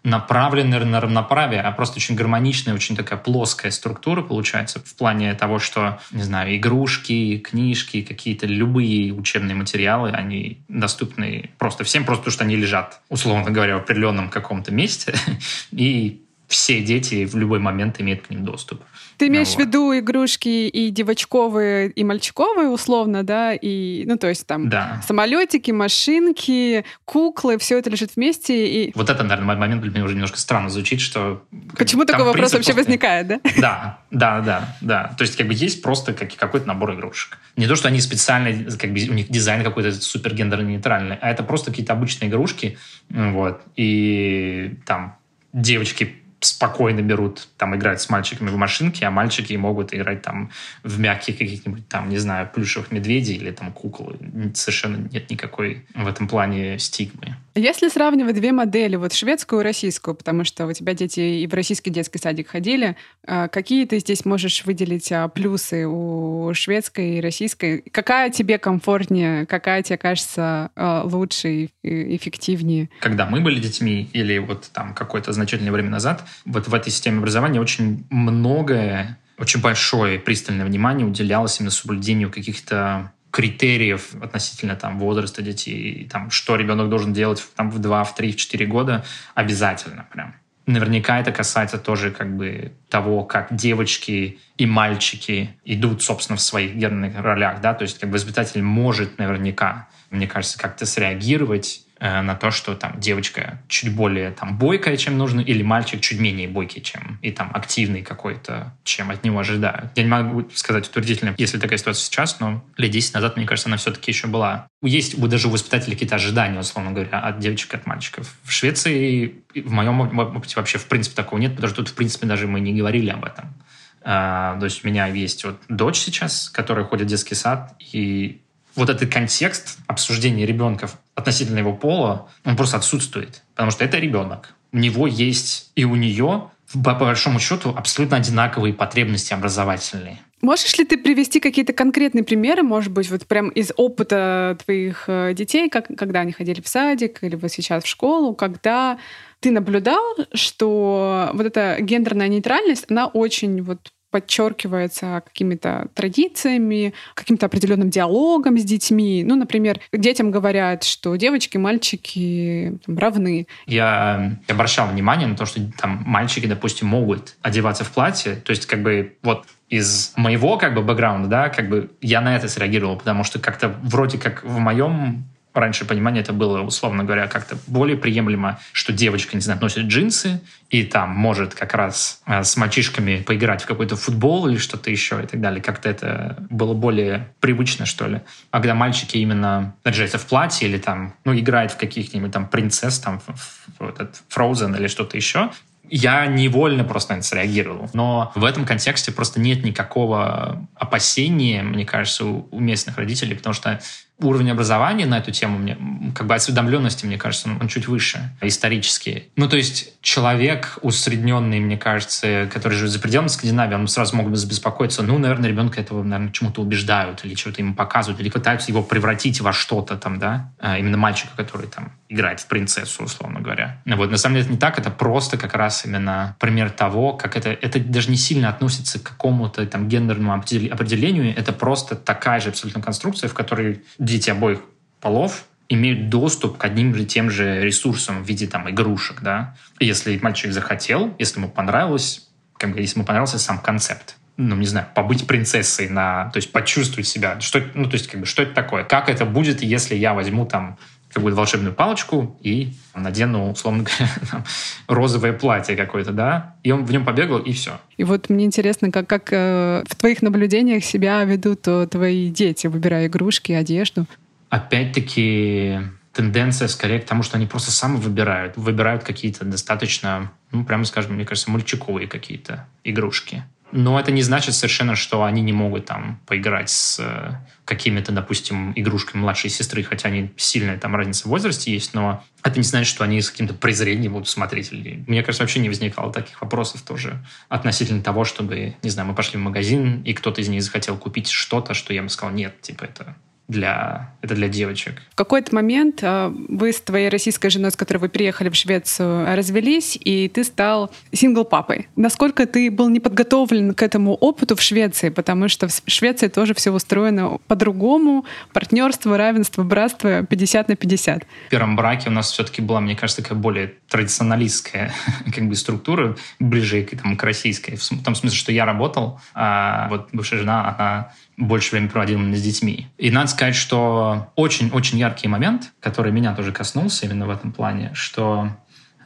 [0.04, 5.58] направлены на равноправие, а просто очень гармоничная, очень такая плоская структура получается в плане того,
[5.58, 12.32] что, не знаю, игрушки, книжки, какие-то любые учебные материалы, они доступны просто всем, просто потому
[12.32, 15.14] что они лежат, условно говоря, в определенном каком-то месте,
[15.72, 18.82] и все дети в любой момент имеют к ним доступ.
[19.18, 23.52] Ты имеешь ну, в виду игрушки и девочковые, и мальчиковые, условно, да?
[23.52, 25.02] И, ну, то есть там да.
[25.06, 28.66] самолетики, машинки, куклы, все это лежит вместе.
[28.66, 28.92] И...
[28.94, 31.42] Вот это, наверное, момент для меня уже немножко странно звучит, что...
[31.76, 32.90] Почему такой вопрос вообще просто...
[32.90, 33.40] возникает, да?
[33.58, 35.14] Да, да, да, да.
[35.18, 37.38] То есть как бы есть просто какой-то набор игрушек.
[37.56, 41.42] Не то, что они специально, как бы у них дизайн какой-то супер гендерно-нейтральный, а это
[41.42, 42.78] просто какие-то обычные игрушки,
[43.10, 45.18] вот, и там
[45.52, 50.50] девочки спокойно берут, там, играть с мальчиками в машинки, а мальчики могут играть там
[50.82, 54.18] в мягких каких-нибудь там, не знаю, плюшевых медведей или там куклы.
[54.54, 57.36] Совершенно нет никакой в этом плане стигмы.
[57.58, 61.54] Если сравнивать две модели, вот шведскую и российскую, потому что у тебя дети и в
[61.54, 67.20] российский детский садик ходили, а, какие ты здесь можешь выделить а, плюсы у шведской и
[67.20, 67.82] российской?
[67.90, 72.90] Какая тебе комфортнее, какая тебе кажется а, лучше и эффективнее?
[73.00, 77.18] Когда мы были детьми или вот там какое-то значительное время назад, вот в этой системе
[77.18, 85.42] образования очень многое очень большое пристальное внимание уделялось именно соблюдению каких-то критериев относительно там, возраста
[85.42, 89.04] детей, там, что ребенок должен делать там, в 2, в 3, в 4 года,
[89.34, 90.34] обязательно прям.
[90.66, 96.74] Наверняка это касается тоже как бы того, как девочки и мальчики идут, собственно, в своих
[96.74, 102.34] генных ролях, да, то есть как бы воспитатель может наверняка, мне кажется, как-то среагировать на
[102.34, 106.80] то, что там девочка чуть более там бойкая, чем нужно, или мальчик чуть менее бойкий,
[106.80, 109.90] чем и там активный какой-то, чем от него ожидают.
[109.96, 113.68] Я не могу сказать утвердительно, если такая ситуация сейчас, но лет 10 назад, мне кажется,
[113.68, 114.68] она все-таки еще была.
[114.82, 118.32] Есть даже у воспитателей какие-то ожидания, условно говоря, от девочек, от мальчиков.
[118.44, 122.26] В Швеции, в моем опыте вообще в принципе такого нет, потому что тут в принципе
[122.26, 123.54] даже мы не говорили об этом.
[124.02, 128.40] А, то есть у меня есть вот дочь сейчас, которая ходит в детский сад, и
[128.78, 133.42] вот этот контекст обсуждения ребенка относительно его пола, он просто отсутствует.
[133.54, 134.54] Потому что это ребенок.
[134.72, 140.18] У него есть и у нее, по большому счету, абсолютно одинаковые потребности образовательные.
[140.40, 145.34] Можешь ли ты привести какие-то конкретные примеры, может быть, вот прям из опыта твоих э,
[145.34, 148.98] детей, как, когда они ходили в садик или вот сейчас в школу, когда
[149.40, 157.90] ты наблюдал, что вот эта гендерная нейтральность, она очень вот подчеркивается какими-то традициями, каким-то определенным
[157.90, 159.24] диалогом с детьми.
[159.24, 163.46] Ну, например, детям говорят, что девочки, мальчики там, равны.
[163.66, 168.36] Я обращал внимание на то, что там мальчики, допустим, могут одеваться в платье.
[168.36, 172.36] То есть, как бы, вот из моего как бы бэкграунда, да, как бы я на
[172.36, 175.24] это среагировал, потому что как-то вроде как в моем
[175.60, 180.40] раньше понимание это было, условно говоря, как-то более приемлемо, что девочка, не знаю, носит джинсы
[180.70, 185.20] и там может как раз э, с мальчишками поиграть в какой-то футбол или что-то еще
[185.22, 185.62] и так далее.
[185.62, 188.20] Как-то это было более привычно, что ли.
[188.50, 192.98] А когда мальчики именно наряжаются в платье или там, ну, играют в каких-нибудь там принцесс,
[192.98, 195.50] там, в, в этот Frozen или что-то еще,
[195.90, 197.90] я невольно просто на это среагировал.
[197.92, 203.80] Но в этом контексте просто нет никакого опасения, мне кажется, у местных родителей, потому что
[204.20, 205.76] уровень образования на эту тему, мне,
[206.14, 209.28] как бы осведомленности, мне кажется, он, он чуть выше исторически.
[209.36, 214.28] Ну, то есть человек усредненный, мне кажется, который живет за пределами Скандинавии, он сразу мог
[214.28, 218.70] бы забеспокоиться, ну, наверное, ребенка этого, наверное, чему-то убеждают или что-то ему показывают, или пытаются
[218.70, 223.40] его превратить во что-то там, да, а, именно мальчика, который там играет в принцессу, условно
[223.40, 223.82] говоря.
[223.84, 227.36] Вот, на самом деле это не так, это просто как раз именно пример того, как
[227.36, 232.48] это, это даже не сильно относится к какому-то там гендерному определению, это просто такая же
[232.50, 234.60] абсолютно конструкция, в которой дети обоих
[235.00, 239.54] полов имеют доступ к одним же тем же ресурсам в виде там игрушек, да.
[239.78, 244.66] Если мальчик захотел, если ему понравилось, как бы, если ему понравился сам концепт, ну, не
[244.66, 248.42] знаю, побыть принцессой на, то есть почувствовать себя, что, ну, то есть, как бы, что
[248.42, 248.84] это такое?
[248.84, 250.78] Как это будет, если я возьму там
[251.12, 254.44] какую-то волшебную палочку и надену, условно говоря, там,
[254.86, 257.80] розовое платье какое-то, да, и он в нем побегал, и все.
[257.96, 262.66] И вот мне интересно, как, как э, в твоих наблюдениях себя ведут э, твои дети,
[262.66, 264.06] выбирая игрушки, одежду?
[264.50, 265.80] Опять-таки,
[266.12, 268.56] тенденция скорее к тому, что они просто сами выбирают.
[268.56, 273.44] Выбирают какие-то достаточно, ну, прямо скажем, мне кажется, мальчиковые какие-то игрушки.
[273.70, 278.72] Но это не значит совершенно, что они не могут там поиграть с э, какими-то, допустим,
[278.74, 282.88] игрушками младшей сестры, хотя они сильная там разница в возрасте есть, но это не значит,
[282.88, 284.72] что они с каким-то презрением будут смотреть.
[284.72, 289.38] Мне кажется, вообще не возникало таких вопросов тоже относительно того, чтобы, не знаю, мы пошли
[289.38, 292.84] в магазин, и кто-то из них захотел купить что-то, что я бы сказал, нет, типа
[292.84, 293.16] это
[293.48, 295.02] для, это для девочек.
[295.12, 299.34] В какой-то момент э, вы с твоей российской женой, с которой вы приехали в Швецию,
[299.34, 301.88] развелись, и ты стал сингл-папой.
[301.96, 305.08] Насколько ты был не подготовлен к этому опыту в Швеции?
[305.08, 308.26] Потому что в Швеции тоже все устроено по-другому.
[308.52, 311.24] Партнерство, равенство, братство 50 на 50.
[311.46, 314.92] В первом браке у нас все-таки была, мне кажется, такая более традиционалистская
[315.34, 317.76] как бы структура, ближе к, там, к российской.
[317.76, 322.36] В том смысле, что я работал, а вот бывшая жена, она больше времени проводил именно
[322.36, 322.88] с детьми.
[322.98, 327.92] И надо сказать, что очень-очень яркий момент, который меня тоже коснулся именно в этом плане,
[327.94, 328.50] что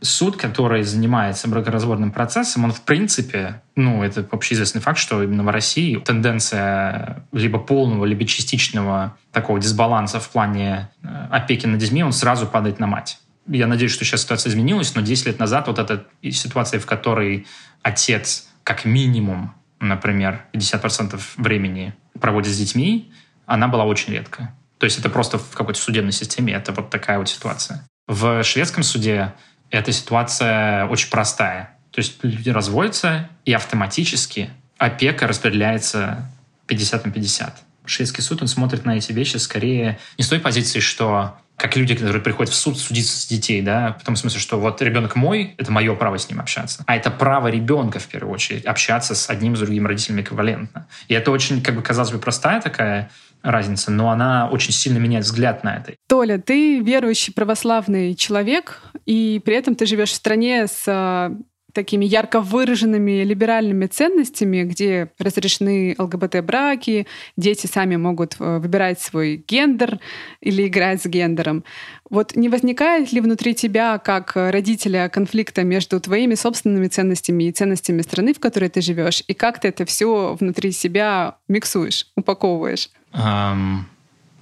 [0.00, 5.48] суд, который занимается бракоразводным процессом, он в принципе, ну, это общеизвестный факт, что именно в
[5.48, 12.12] России тенденция либо полного, либо частичного такого дисбаланса в плане э, опеки над детьми, он
[12.12, 13.18] сразу падает на мать.
[13.46, 17.46] Я надеюсь, что сейчас ситуация изменилась, но 10 лет назад вот эта ситуация, в которой
[17.82, 23.12] отец как минимум, например, 50% времени проводит с детьми,
[23.46, 24.54] она была очень редкая.
[24.78, 27.86] То есть это просто в какой-то судебной системе, это вот такая вот ситуация.
[28.06, 29.32] В шведском суде
[29.70, 31.76] эта ситуация очень простая.
[31.90, 36.30] То есть люди разводятся, и автоматически опека распределяется
[36.66, 37.62] 50 на 50.
[37.84, 41.94] Шведский суд, он смотрит на эти вещи скорее не с той позиции, что как люди,
[41.94, 45.54] которые приходят в суд судиться с детей, да, в том смысле, что вот ребенок мой,
[45.58, 46.82] это мое право с ним общаться.
[46.88, 50.88] А это право ребенка, в первую очередь, общаться с одним, с другим родителем эквивалентно.
[51.06, 55.24] И это очень, как бы, казалось бы, простая такая разница, но она очень сильно меняет
[55.24, 55.94] взгляд на это.
[56.08, 61.30] Толя, ты верующий православный человек, и при этом ты живешь в стране с
[61.72, 67.06] такими ярко выраженными либеральными ценностями, где разрешены ЛГБТ-браки,
[67.36, 69.98] дети сами могут э, выбирать свой гендер
[70.40, 71.64] или играть с гендером.
[72.10, 78.02] Вот не возникает ли внутри тебя, как родителя, конфликта между твоими собственными ценностями и ценностями
[78.02, 82.90] страны, в которой ты живешь, и как ты это все внутри себя миксуешь, упаковываешь?
[83.14, 83.84] Um,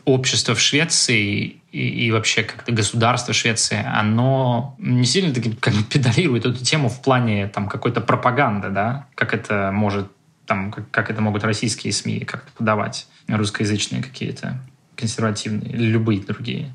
[0.04, 5.82] общество в Швеции и, и вообще как-то государство Швеции, оно не сильно таки как бы
[5.84, 10.10] педалирует эту тему в плане там какой-то пропаганды, да, как это может
[10.46, 14.60] там, как, как это могут российские СМИ как-то подавать, русскоязычные какие-то,
[14.96, 16.74] консервативные, любые другие.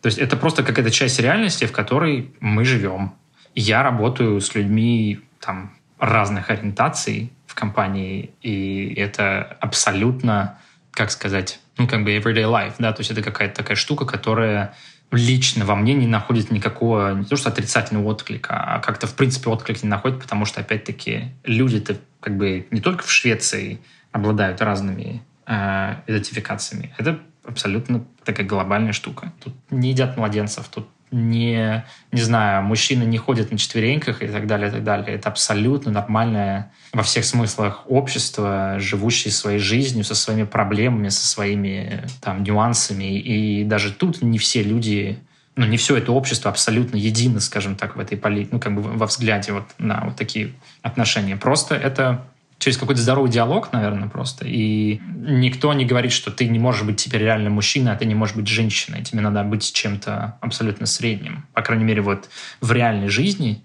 [0.00, 3.14] То есть это просто какая-то часть реальности, в которой мы живем.
[3.54, 10.58] Я работаю с людьми там разных ориентаций в компании, и это абсолютно,
[10.90, 14.74] как сказать, ну, как бы everyday life, да, то есть это какая-то такая штука, которая
[15.10, 19.50] лично во мне не находит никакого, не то что отрицательного отклика, а как-то в принципе
[19.50, 25.22] отклик не находит, потому что, опять-таки, люди-то как бы не только в Швеции обладают разными
[25.46, 26.94] э, идентификациями.
[26.96, 29.32] Это абсолютно такая глобальная штука.
[29.42, 34.46] Тут не едят младенцев, тут не, не знаю, мужчины не ходят на четвереньках и так
[34.46, 35.16] далее, и так далее.
[35.16, 42.04] Это абсолютно нормальное во всех смыслах общество, живущее своей жизнью, со своими проблемами, со своими
[42.20, 43.18] там нюансами.
[43.18, 45.18] И даже тут не все люди
[45.54, 48.80] ну, не все это общество абсолютно едино, скажем так, в этой политике, ну, как бы
[48.80, 51.36] во взгляде вот на вот такие отношения.
[51.36, 52.24] Просто это
[52.62, 54.46] через какой-то здоровый диалог, наверное, просто.
[54.46, 58.14] И никто не говорит, что ты не можешь быть теперь реально мужчиной, а ты не
[58.14, 59.02] можешь быть женщиной.
[59.02, 61.44] Тебе надо быть чем-то абсолютно средним.
[61.54, 62.28] По крайней мере, вот
[62.60, 63.64] в реальной жизни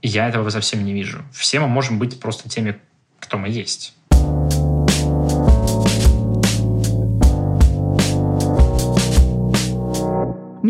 [0.00, 1.22] я этого совсем не вижу.
[1.34, 2.78] Все мы можем быть просто теми,
[3.18, 3.94] кто мы есть.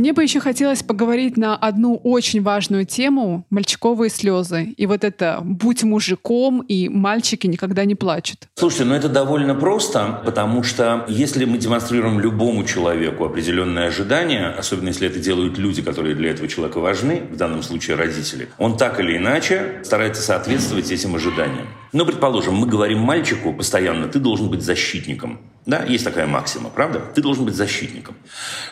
[0.01, 4.73] Мне бы еще хотелось поговорить на одну очень важную тему— мальчиковые слезы.
[4.79, 8.49] И вот это «будь мужиком» и «мальчики никогда не плачут».
[8.55, 14.89] Слушайте, ну это довольно просто, потому что если мы демонстрируем любому человеку определенные ожидания, особенно
[14.89, 19.01] если это делают люди, которые для этого человека важны, в данном случае родители, он так
[19.01, 21.67] или иначе старается соответствовать этим ожиданиям.
[21.93, 25.41] Ну, предположим, мы говорим мальчику постоянно, ты должен быть защитником.
[25.67, 27.01] Да, есть такая максима, правда?
[27.15, 28.15] Ты должен быть защитником.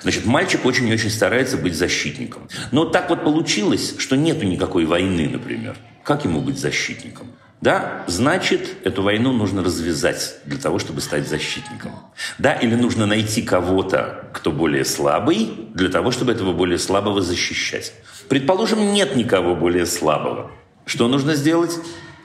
[0.03, 2.49] Значит, мальчик очень и очень старается быть защитником.
[2.71, 5.77] Но так вот получилось, что нету никакой войны, например.
[6.05, 7.27] Как ему быть защитником?
[7.61, 11.91] Да, значит, эту войну нужно развязать для того, чтобы стать защитником.
[12.39, 17.93] Да, или нужно найти кого-то, кто более слабый, для того, чтобы этого более слабого защищать.
[18.29, 20.53] Предположим, нет никого более слабого.
[20.87, 21.79] Что нужно сделать?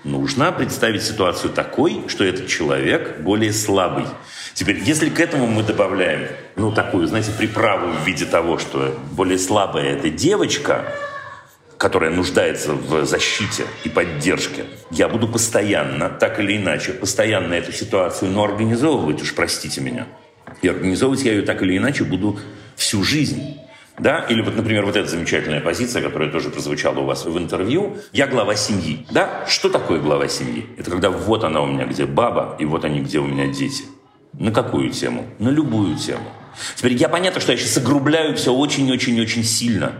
[0.03, 4.03] Нужно представить ситуацию такой, что этот человек более слабый.
[4.53, 6.27] Теперь, если к этому мы добавляем,
[6.57, 10.85] ну, такую, знаете, приправу в виде того, что более слабая эта девочка,
[11.77, 18.29] которая нуждается в защите и поддержке, я буду постоянно, так или иначе, постоянно эту ситуацию,
[18.29, 20.07] но организовывать, уж простите меня,
[20.61, 22.39] и организовывать я ее так или иначе буду
[22.75, 23.57] всю жизнь.
[23.99, 24.25] Да?
[24.29, 27.97] Или вот, например, вот эта замечательная позиция, которая тоже прозвучала у вас в интервью.
[28.11, 29.05] Я глава семьи.
[29.11, 29.45] Да?
[29.47, 30.65] Что такое глава семьи?
[30.77, 33.83] Это когда вот она у меня где баба, и вот они где у меня дети.
[34.33, 35.25] На какую тему?
[35.37, 36.25] На любую тему.
[36.75, 39.93] Теперь я понятно, что я сейчас огрубляю все очень-очень-очень сильно.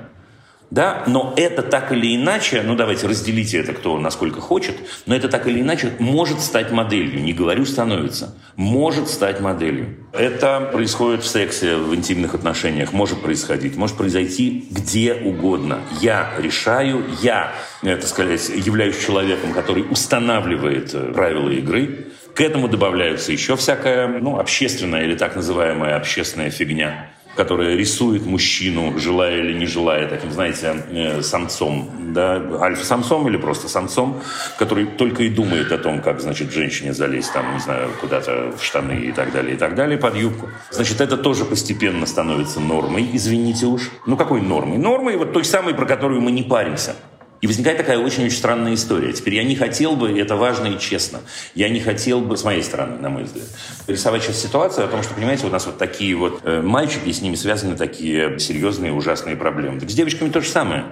[0.71, 5.29] Да, но это так или иначе, ну давайте разделите это кто насколько хочет, но это
[5.29, 9.97] так или иначе может стать моделью, не говорю становится, может стать моделью.
[10.13, 15.81] Это происходит в сексе, в интимных отношениях, может происходить, может произойти где угодно.
[16.01, 23.31] Я решаю, я, так сказать, являюсь человеком, который устанавливает э, правила игры, к этому добавляются
[23.31, 29.65] еще всякая ну, общественная или так называемая общественная фигня которая рисует мужчину, желая или не
[29.65, 34.21] желая, таким, знаете, э, самцом, да, альфа-самцом или просто самцом,
[34.59, 38.63] который только и думает о том, как, значит, женщине залезть там, не знаю, куда-то в
[38.63, 40.49] штаны и так далее, и так далее, под юбку.
[40.71, 43.89] Значит, это тоже постепенно становится нормой, извините уж.
[44.05, 44.77] Ну, какой нормой?
[44.77, 46.95] Нормой вот той самой, про которую мы не паримся.
[47.43, 49.11] И возникает такая очень-очень странная история.
[49.11, 51.19] Теперь я не хотел бы, это важно и честно,
[51.55, 53.47] я не хотел бы, с моей стороны, на мой взгляд,
[53.85, 57.11] рисовать сейчас ситуацию о том, что, понимаете, у нас вот такие вот э, мальчики, и
[57.11, 59.81] с ними связаны такие серьезные, ужасные проблемы.
[59.81, 60.85] Так с девочками то же самое.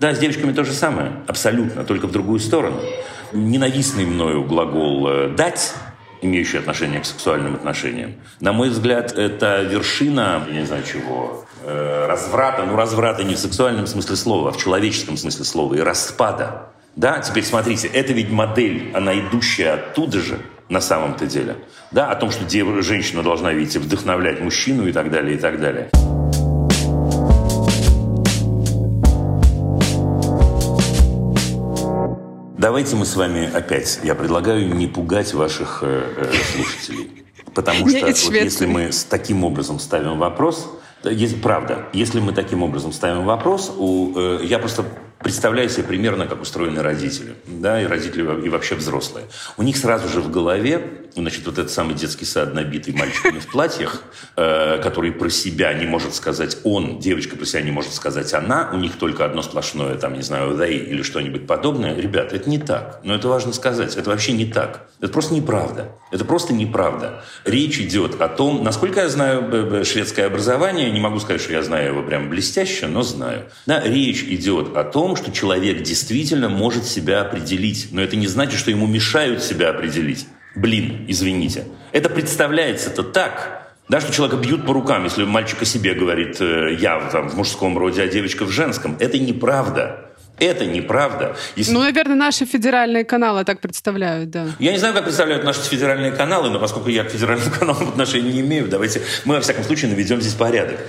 [0.00, 2.80] Да, с девочками то же самое, абсолютно, только в другую сторону.
[3.34, 5.74] Ненавистный мною глагол э, «дать»
[6.22, 8.14] имеющий отношение к сексуальным отношениям.
[8.40, 13.38] На мой взгляд, это вершина, я не знаю чего, э, разврата, ну разврата не в
[13.38, 16.70] сексуальном смысле слова, а в человеческом смысле слова, и распада.
[16.96, 21.56] Да, теперь смотрите, это ведь модель, она идущая оттуда же, на самом-то деле.
[21.90, 22.48] Да, о том, что
[22.82, 25.90] женщина должна, видите, вдохновлять мужчину и так далее, и так далее.
[32.68, 37.24] Давайте мы с вами опять, я предлагаю не пугать ваших э, э, слушателей.
[37.54, 40.68] Потому что вот если мы с таким образом ставим вопрос,
[41.02, 44.84] есть, правда, если мы таким образом ставим вопрос, у, э, я просто
[45.18, 49.24] представляю себе примерно, как устроены родители, да, и родители, и вообще взрослые.
[49.56, 53.46] У них сразу же в голове, значит, вот этот самый детский сад, набитый мальчиками в
[53.46, 54.02] платьях,
[54.36, 58.70] э, который про себя не может сказать он, девочка про себя не может сказать она,
[58.72, 61.94] у них только одно сплошное, там, не знаю, they или что-нибудь подобное.
[61.94, 63.00] Ребята, это не так.
[63.04, 63.96] Но это важно сказать.
[63.96, 64.88] Это вообще не так.
[65.00, 65.92] Это просто неправда.
[66.10, 67.22] Это просто неправда.
[67.44, 71.88] Речь идет о том, насколько я знаю шведское образование, не могу сказать, что я знаю
[71.88, 73.44] его прям блестяще, но знаю.
[73.66, 77.88] Да, речь идет о том, что человек действительно может себя определить.
[77.92, 80.26] Но это не значит, что ему мешают себя определить.
[80.58, 81.64] Блин, извините.
[81.92, 86.76] Это представляется-то так, да, что человека бьют по рукам, если мальчик о себе говорит э,
[86.80, 88.96] «я» там, в мужском роде, а девочка в женском.
[88.98, 90.10] Это неправда.
[90.38, 91.36] Это неправда.
[91.56, 91.72] Если...
[91.72, 94.48] Ну, наверное, наши федеральные каналы так представляют, да.
[94.58, 98.32] Я не знаю, как представляют наши федеральные каналы, но поскольку я к федеральным каналам отношения
[98.32, 100.80] не имею, давайте мы, во всяком случае, наведем здесь порядок.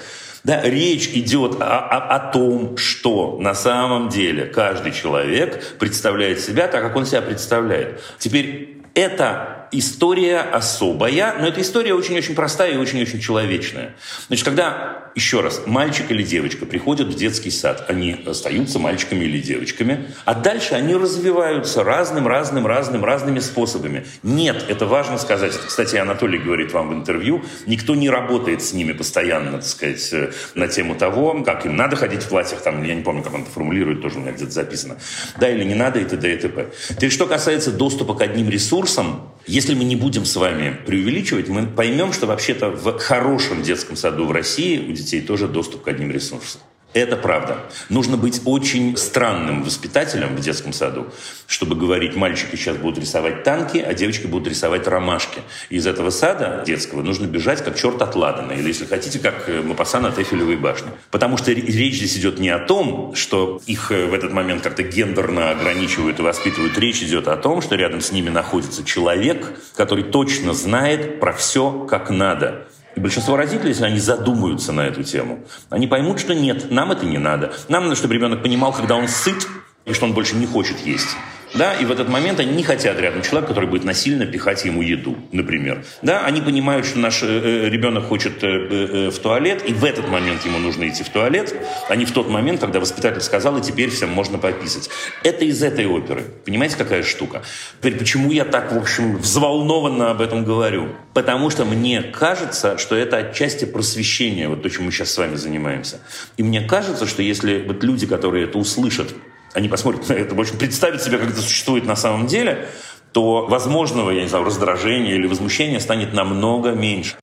[0.43, 6.67] Да, речь идет о, о, о том, что на самом деле каждый человек представляет себя
[6.67, 8.01] так, как он себя представляет.
[8.17, 13.95] Теперь это история особая, но эта история очень-очень простая и очень-очень человечная.
[14.27, 19.39] Значит, когда, еще раз, мальчик или девочка приходят в детский сад, они остаются мальчиками или
[19.39, 24.05] девочками, а дальше они развиваются разным-разным, разным, разными способами.
[24.23, 25.53] Нет, это важно сказать.
[25.53, 30.31] Кстати, Анатолий говорит вам в интервью, никто не работает с ними постоянно, так сказать, э,
[30.55, 33.41] на тему того, как им надо ходить в платьях, там, я не помню, как он
[33.43, 34.97] это формулирует, тоже у меня где-то записано,
[35.39, 36.33] да или не надо, и т.д.
[36.33, 36.67] и т.п.
[36.89, 41.65] Теперь, что касается доступа к одним ресурсам, если мы не будем с вами преувеличивать, мы
[41.65, 46.11] поймем, что вообще-то в хорошем детском саду в России у детей тоже доступ к одним
[46.11, 46.61] ресурсам.
[46.93, 47.59] Это правда.
[47.89, 51.07] Нужно быть очень странным воспитателем в детском саду,
[51.45, 55.41] чтобы говорить, мальчики сейчас будут рисовать танки, а девочки будут рисовать ромашки.
[55.69, 59.61] из этого сада детского нужно бежать как черт от Ладана, или, если хотите, как э,
[59.61, 60.89] Мапасан от Эйфелевой башни.
[61.11, 64.81] Потому что речь здесь идет не о том, что их э, в этот момент как-то
[64.81, 66.75] гендерно ограничивают и воспитывают.
[66.79, 71.85] Речь идет о том, что рядом с ними находится человек, который точно знает про все
[71.87, 72.67] как надо.
[72.95, 77.05] И большинство родителей, если они задумаются на эту тему, они поймут, что нет, нам это
[77.05, 77.53] не надо.
[77.67, 79.47] Нам надо, чтобы ребенок понимал, когда он сыт,
[79.85, 81.15] и что он больше не хочет есть.
[81.53, 84.81] Да, и в этот момент они не хотят рядом человека, который будет насильно пихать ему
[84.81, 85.83] еду, например.
[86.01, 89.83] Да, они понимают, что наш э, э ребенок хочет э, э, в туалет, и в
[89.83, 91.55] этот момент ему нужно идти в туалет,
[91.87, 94.89] а не в тот момент, когда воспитатель сказал, и теперь всем можно пописать.
[95.23, 96.23] Это из этой оперы.
[96.45, 97.43] Понимаете, какая штука?
[97.79, 100.89] Теперь почему я так, в общем, взволнованно об этом говорю?
[101.13, 105.35] Потому что мне кажется, что это отчасти просвещение, вот то, чем мы сейчас с вами
[105.35, 105.99] занимаемся.
[106.37, 109.13] И мне кажется, что если вот люди, которые это услышат,
[109.53, 112.67] они посмотрят на это, в общем, представят себе, как это существует на самом деле,
[113.11, 117.15] то возможного, я не знаю, раздражения или возмущения станет намного меньше.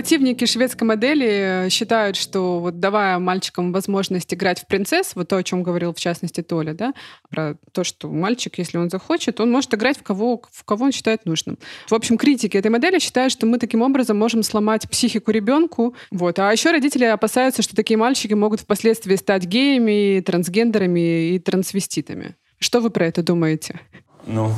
[0.00, 5.42] Противники шведской модели считают, что вот давая мальчикам возможность играть в принцесс, вот то, о
[5.42, 6.94] чем говорил в частности Толя, да,
[7.28, 10.92] про то, что мальчик, если он захочет, он может играть в кого, в кого он
[10.92, 11.58] считает нужным.
[11.86, 15.94] В общем, критики этой модели считают, что мы таким образом можем сломать психику ребенку.
[16.10, 16.38] Вот.
[16.38, 22.36] А еще родители опасаются, что такие мальчики могут впоследствии стать геями, трансгендерами и трансвеститами.
[22.58, 23.78] Что вы про это думаете?
[24.26, 24.50] Ну,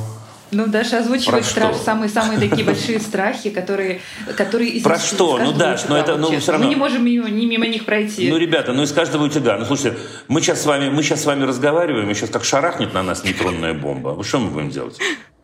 [0.53, 4.01] ну, Даша озвучивает страх, самые-самые такие большие страхи, которые,
[4.37, 5.37] которые Про что?
[5.37, 6.67] Ну, Даш, но это, ну, все равно...
[6.67, 8.29] Мы не можем мимо, не мимо них пройти.
[8.29, 9.57] Ну, ребята, ну, из каждого утюга.
[9.57, 9.97] Ну, слушайте,
[10.27, 13.23] мы сейчас с вами, мы сейчас с вами разговариваем, и сейчас как шарахнет на нас
[13.23, 14.21] нейтронная бомба.
[14.23, 14.97] Что мы будем делать?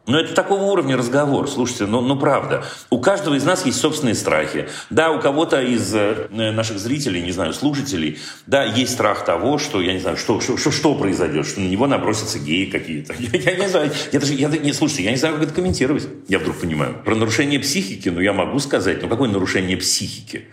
[0.10, 1.48] Но это такого уровня разговор.
[1.48, 2.64] Слушайте, ну, ну правда.
[2.90, 4.68] У каждого из нас есть собственные страхи.
[4.90, 9.82] Да, у кого-то из э, наших зрителей, не знаю, слушателей, да, есть страх того, что,
[9.82, 13.14] я не знаю, что, что, что, что произойдет, что на него набросятся геи какие-то.
[13.20, 16.08] Я, я не знаю, я даже, я, не, слушайте, я не знаю, как это комментировать.
[16.28, 16.96] Я вдруг понимаю.
[17.06, 20.48] Про нарушение психики, ну, я могу сказать, ну, какое нарушение психики?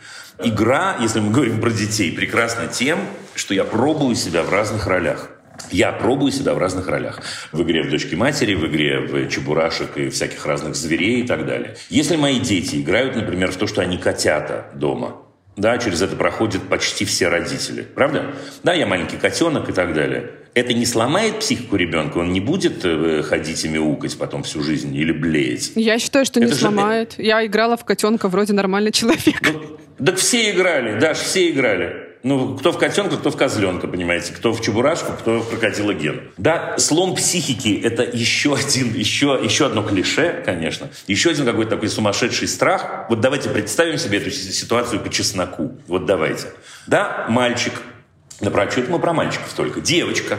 [0.44, 2.98] Игра, если мы говорим про детей, прекрасна тем,
[3.34, 5.30] что я пробую себя в разных ролях.
[5.70, 7.20] Я пробую себя в разных ролях.
[7.52, 11.46] В игре в «Дочке матери», в игре в «Чебурашек» и всяких разных зверей и так
[11.46, 11.76] далее.
[11.90, 15.16] Если мои дети играют, например, в то, что они котята дома,
[15.56, 17.80] да, через это проходят почти все родители.
[17.82, 18.34] Правда?
[18.62, 20.30] Да, я маленький котенок и так далее.
[20.52, 22.18] Это не сломает психику ребенка?
[22.18, 25.72] Он не будет э, ходить и мяукать потом всю жизнь или блеять?
[25.74, 27.14] Я считаю, что не Это же- сломает.
[27.18, 29.52] Я играла в котенка вроде нормальный человек.
[29.98, 32.05] Ну, так все играли, Даш, все играли.
[32.26, 36.22] Ну, кто в котенка, кто в козленка, понимаете, кто в чебурашку, кто в крокодила Ген.
[36.36, 40.90] Да, слом психики– это еще один, еще, еще одно клише, конечно.
[41.06, 43.06] Еще один какой-то такой сумасшедший страх.
[43.08, 45.78] Вот давайте представим себе эту си- ситуацию по чесноку.
[45.86, 46.48] Вот давайте.
[46.88, 47.74] Да, мальчик,
[48.40, 49.80] напрочь, это мы про мальчиков только.
[49.80, 50.36] Девочка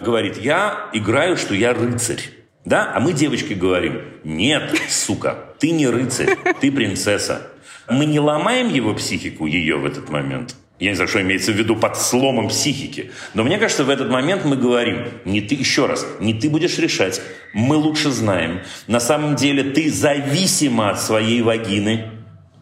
[0.00, 2.20] говорит, я играю, что я рыцарь.
[2.64, 2.90] Да?
[2.92, 7.46] А мы девочке говорим, нет, сука, ты не рыцарь, ты принцесса.
[7.88, 10.56] Мы не ломаем его психику, ее в этот момент.
[10.78, 13.10] Я не знаю, что имеется в виду под сломом психики.
[13.34, 16.78] Но мне кажется, в этот момент мы говорим, не ты, еще раз, не ты будешь
[16.78, 17.20] решать,
[17.52, 18.60] мы лучше знаем.
[18.86, 22.10] На самом деле ты зависима от своей вагины.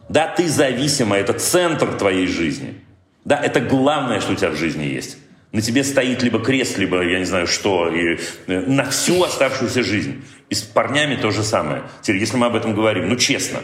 [0.08, 2.74] Да, ты зависима, это центр твоей жизни.
[3.24, 5.18] Да, это главное, что у тебя в жизни есть.
[5.52, 9.82] На тебе стоит либо крест, либо я не знаю что, и э, на всю оставшуюся
[9.82, 10.22] жизнь.
[10.48, 11.82] И с парнями то же самое.
[12.02, 13.60] Теперь, если мы об этом говорим, ну честно.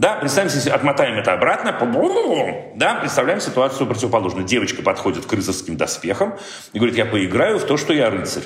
[0.00, 1.76] Да, представим себе, отмотаем это обратно,
[2.74, 4.46] да, представляем ситуацию противоположную.
[4.46, 6.38] Девочка подходит к рыцарским доспехам
[6.72, 8.44] и говорит, я поиграю в то, что я рыцарь.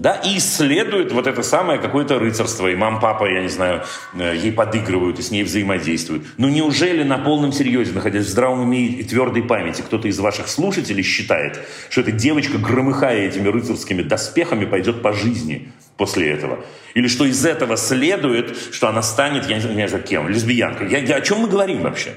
[0.00, 2.68] Да, и исследует вот это самое какое-то рыцарство.
[2.68, 3.82] И мам, папа, я не знаю,
[4.14, 6.24] э, ей подыгрывают и с ней взаимодействуют.
[6.38, 10.48] Ну неужели на полном серьезе, находясь в здравом уме и твердой памяти, кто-то из ваших
[10.48, 16.64] слушателей считает, что эта девочка, громыхая этими рыцарскими доспехами, пойдет по жизни после этого?
[16.94, 20.90] Или что из этого следует, что она станет, я не знаю кем, лесбиянкой?
[20.90, 22.14] Я, я- о чем мы говорим вообще?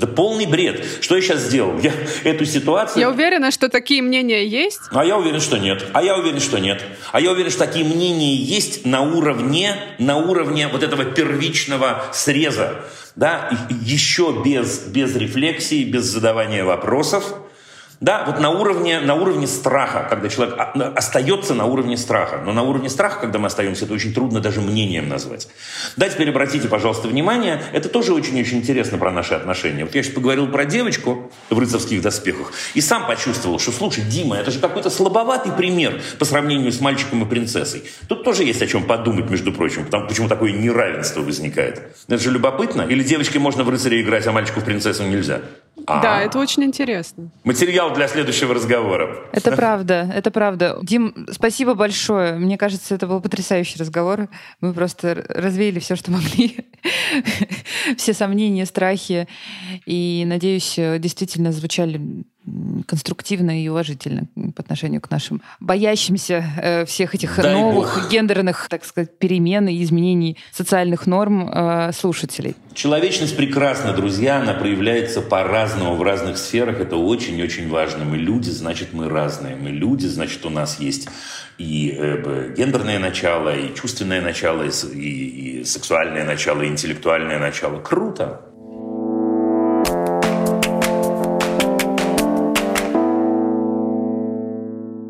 [0.00, 0.82] Это полный бред.
[1.02, 1.78] Что я сейчас сделал?
[1.78, 1.92] Я
[2.24, 3.02] эту ситуацию...
[3.02, 4.80] Я уверена, что такие мнения есть.
[4.92, 5.84] А я уверен, что нет.
[5.92, 6.82] А я уверен, что нет.
[7.12, 12.76] А я уверен, что такие мнения есть на уровне, на уровне вот этого первичного среза.
[13.14, 13.50] Да?
[13.68, 17.34] Еще без, без рефлексии, без задавания вопросов.
[18.00, 22.40] Да, вот на уровне, на уровне страха, когда человек а, остается на уровне страха.
[22.42, 25.48] Но на уровне страха, когда мы остаемся, это очень трудно даже мнением назвать.
[25.98, 29.84] Да, теперь обратите, пожалуйста, внимание, это тоже очень-очень интересно про наши отношения.
[29.84, 34.36] Вот я сейчас поговорил про девочку в рыцарских доспехах и сам почувствовал, что, слушай, Дима,
[34.36, 37.84] это же какой-то слабоватый пример по сравнению с мальчиком и принцессой.
[38.08, 41.94] Тут тоже есть о чем подумать, между прочим, потому, почему такое неравенство возникает.
[42.08, 42.82] Это же любопытно.
[42.82, 45.42] Или девочке можно в рыцаря играть, а мальчику в принцессу нельзя?
[45.86, 46.02] А.
[46.02, 47.30] Да, это очень интересно.
[47.44, 49.28] Материал для следующего разговора.
[49.32, 50.78] Это правда, это правда.
[50.82, 52.34] Дим, спасибо большое.
[52.34, 54.28] Мне кажется, это был потрясающий разговор.
[54.60, 56.58] Мы просто развеяли все, что могли.
[57.96, 59.28] Все сомнения, страхи.
[59.86, 62.24] И, надеюсь, э, действительно звучали
[62.86, 64.26] конструктивно и уважительно
[64.56, 68.10] по отношению к нашим боящимся э, всех этих Дай новых бог.
[68.10, 72.54] гендерных, так сказать, перемен и изменений социальных норм э, слушателей.
[72.74, 76.80] Человечность прекрасна, друзья, она проявляется по-разному в разных сферах.
[76.80, 78.04] Это очень-очень важно.
[78.04, 79.56] Мы люди, значит, мы разные.
[79.56, 81.08] Мы люди, значит, у нас есть
[81.58, 87.80] и э, гендерное начало, и чувственное начало, и, и- и сексуальное начало, и интеллектуальное начало.
[87.80, 88.40] Круто!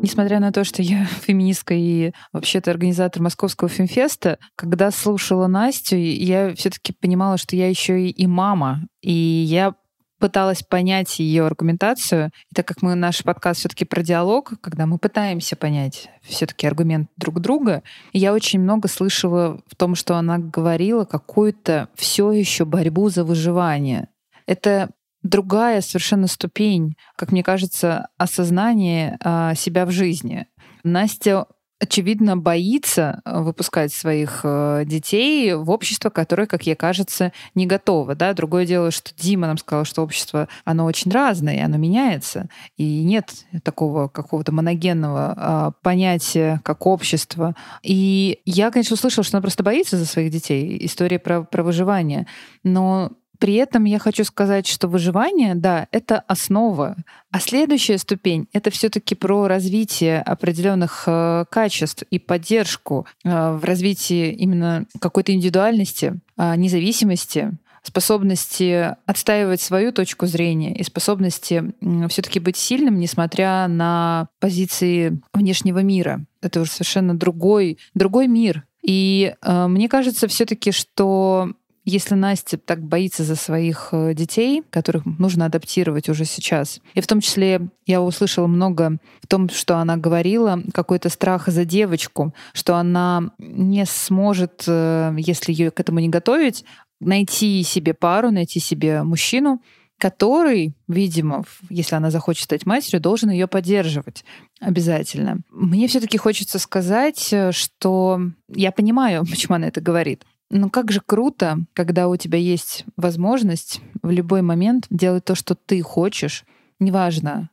[0.01, 6.55] Несмотря на то, что я феминистка и вообще-то организатор Московского фемфеста, когда слушала Настю, я
[6.55, 8.87] все-таки понимала, что я еще и, мама.
[9.01, 9.75] И я
[10.19, 12.31] пыталась понять ее аргументацию.
[12.51, 17.09] И так как мы наш подкаст все-таки про диалог, когда мы пытаемся понять все-таки аргумент
[17.17, 23.09] друг друга, я очень много слышала в том, что она говорила какую-то все еще борьбу
[23.09, 24.09] за выживание.
[24.47, 24.89] Это
[25.23, 30.47] другая совершенно ступень, как мне кажется, осознания а, себя в жизни.
[30.83, 31.45] Настя
[31.81, 38.13] очевидно, боится э, выпускать своих э, детей в общество, которое, как ей кажется, не готово.
[38.13, 38.33] Да?
[38.33, 42.49] Другое дело, что Дима нам сказал, что общество, оно очень разное, оно меняется.
[42.77, 47.55] И нет такого какого-то моногенного а, понятия, как общество.
[47.81, 50.77] И я, конечно, услышала, что она просто боится за своих детей.
[50.85, 52.27] История про, про выживание.
[52.63, 53.11] Но
[53.41, 56.95] при этом я хочу сказать, что выживание, да, это основа.
[57.31, 63.65] А следующая ступень— это все таки про развитие определенных э, качеств и поддержку э, в
[63.65, 71.73] развитии именно какой-то индивидуальности, э, независимости, способности отстаивать свою точку зрения и способности
[72.09, 76.23] все-таки быть сильным, несмотря на позиции внешнего мира.
[76.43, 78.65] Это уже совершенно другой, другой мир.
[78.83, 85.05] И э, мне кажется все-таки, что если Настя так боится за своих э, детей, которых
[85.05, 89.97] нужно адаптировать уже сейчас, и в том числе я услышала много в том, что она
[89.97, 96.09] говорила, какой-то страх за девочку, что она не сможет, э, если ее к этому не
[96.09, 96.65] готовить,
[96.99, 99.61] найти себе пару, найти себе мужчину,
[100.01, 104.25] который, видимо, если она захочет стать матерью, должен ее поддерживать
[104.59, 105.41] обязательно.
[105.51, 108.19] Мне все-таки хочется сказать, э, что
[108.49, 110.25] я понимаю, почему она это говорит.
[110.53, 115.55] Но как же круто, когда у тебя есть возможность в любой момент делать то, что
[115.55, 116.43] ты хочешь,
[116.77, 117.49] неважно,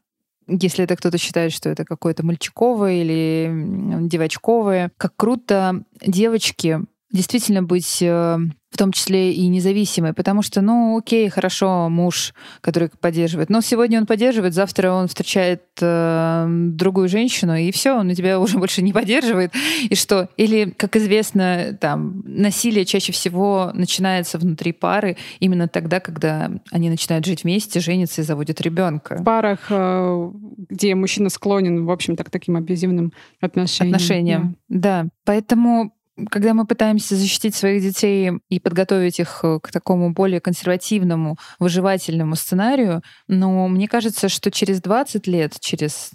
[0.49, 6.81] если это кто-то считает, что это какое-то мальчиковое или девочковое, как круто девочки
[7.13, 8.39] действительно быть э,
[8.71, 13.99] в том числе и независимой, потому что, ну, окей, хорошо, муж, который поддерживает, но сегодня
[13.99, 18.93] он поддерживает, завтра он встречает э, другую женщину, и все, он тебя уже больше не
[18.93, 19.53] поддерживает,
[19.89, 20.29] и что?
[20.37, 27.25] Или, как известно, там, насилие чаще всего начинается внутри пары именно тогда, когда они начинают
[27.25, 29.17] жить вместе, женятся и заводят ребенка.
[29.17, 30.31] В парах, э,
[30.69, 33.95] где мужчина склонен, в общем-то, к таким абьюзивным отношениям.
[33.95, 35.05] Отношениям, да.
[35.05, 35.09] да.
[35.25, 35.93] Поэтому
[36.31, 42.37] когда мы пытаемся защитить своих детей и подготовить их э, к такому более консервативному, выживательному
[42.37, 46.11] сценарию, но мне кажется, что через 20 лет, через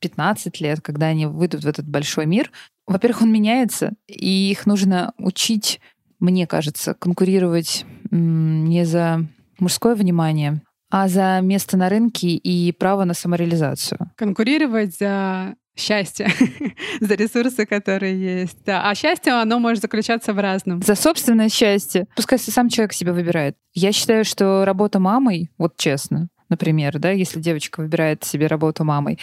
[0.00, 2.50] 15 лет, когда они выйдут в этот большой мир,
[2.86, 5.80] во-первых, он меняется, и их нужно учить,
[6.20, 9.26] мне кажется, конкурировать не за
[9.58, 14.10] мужское внимание, а за место на рынке и право на самореализацию.
[14.16, 16.28] Конкурировать за счастье,
[17.00, 18.58] за ресурсы, которые есть.
[18.64, 18.88] Да.
[18.88, 20.82] А счастье, оно может заключаться в разном.
[20.82, 22.06] За собственное счастье.
[22.16, 23.56] Пускай сам человек себя выбирает.
[23.72, 29.18] Я считаю, что работа мамой, вот честно, например, да, если девочка выбирает себе работу мамой,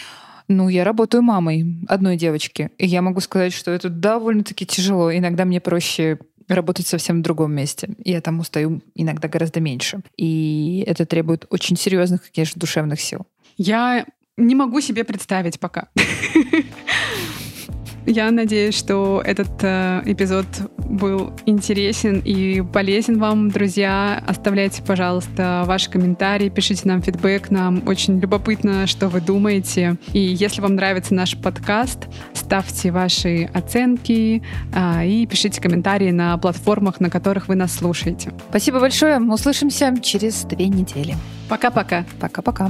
[0.48, 5.12] ну, я работаю мамой одной девочки, и я могу сказать, что это довольно-таки тяжело.
[5.12, 7.90] Иногда мне проще работать совсем в другом месте.
[8.04, 10.00] Я там устаю иногда гораздо меньше.
[10.16, 13.26] И это требует очень серьезных, конечно, душевных сил.
[13.56, 14.06] Я
[14.46, 15.88] не могу себе представить пока.
[18.06, 20.46] Я надеюсь, что этот э, эпизод
[20.78, 24.22] был интересен и полезен вам, друзья.
[24.26, 27.50] Оставляйте, пожалуйста, ваши комментарии, пишите нам фидбэк.
[27.50, 29.96] Нам очень любопытно, что вы думаете.
[30.12, 34.42] И если вам нравится наш подкаст, ставьте ваши оценки
[34.74, 38.32] э, и пишите комментарии на платформах, на которых вы нас слушаете.
[38.50, 39.20] Спасибо большое.
[39.20, 41.14] Услышимся через две недели.
[41.48, 42.04] Пока-пока.
[42.18, 42.68] Пока-пока.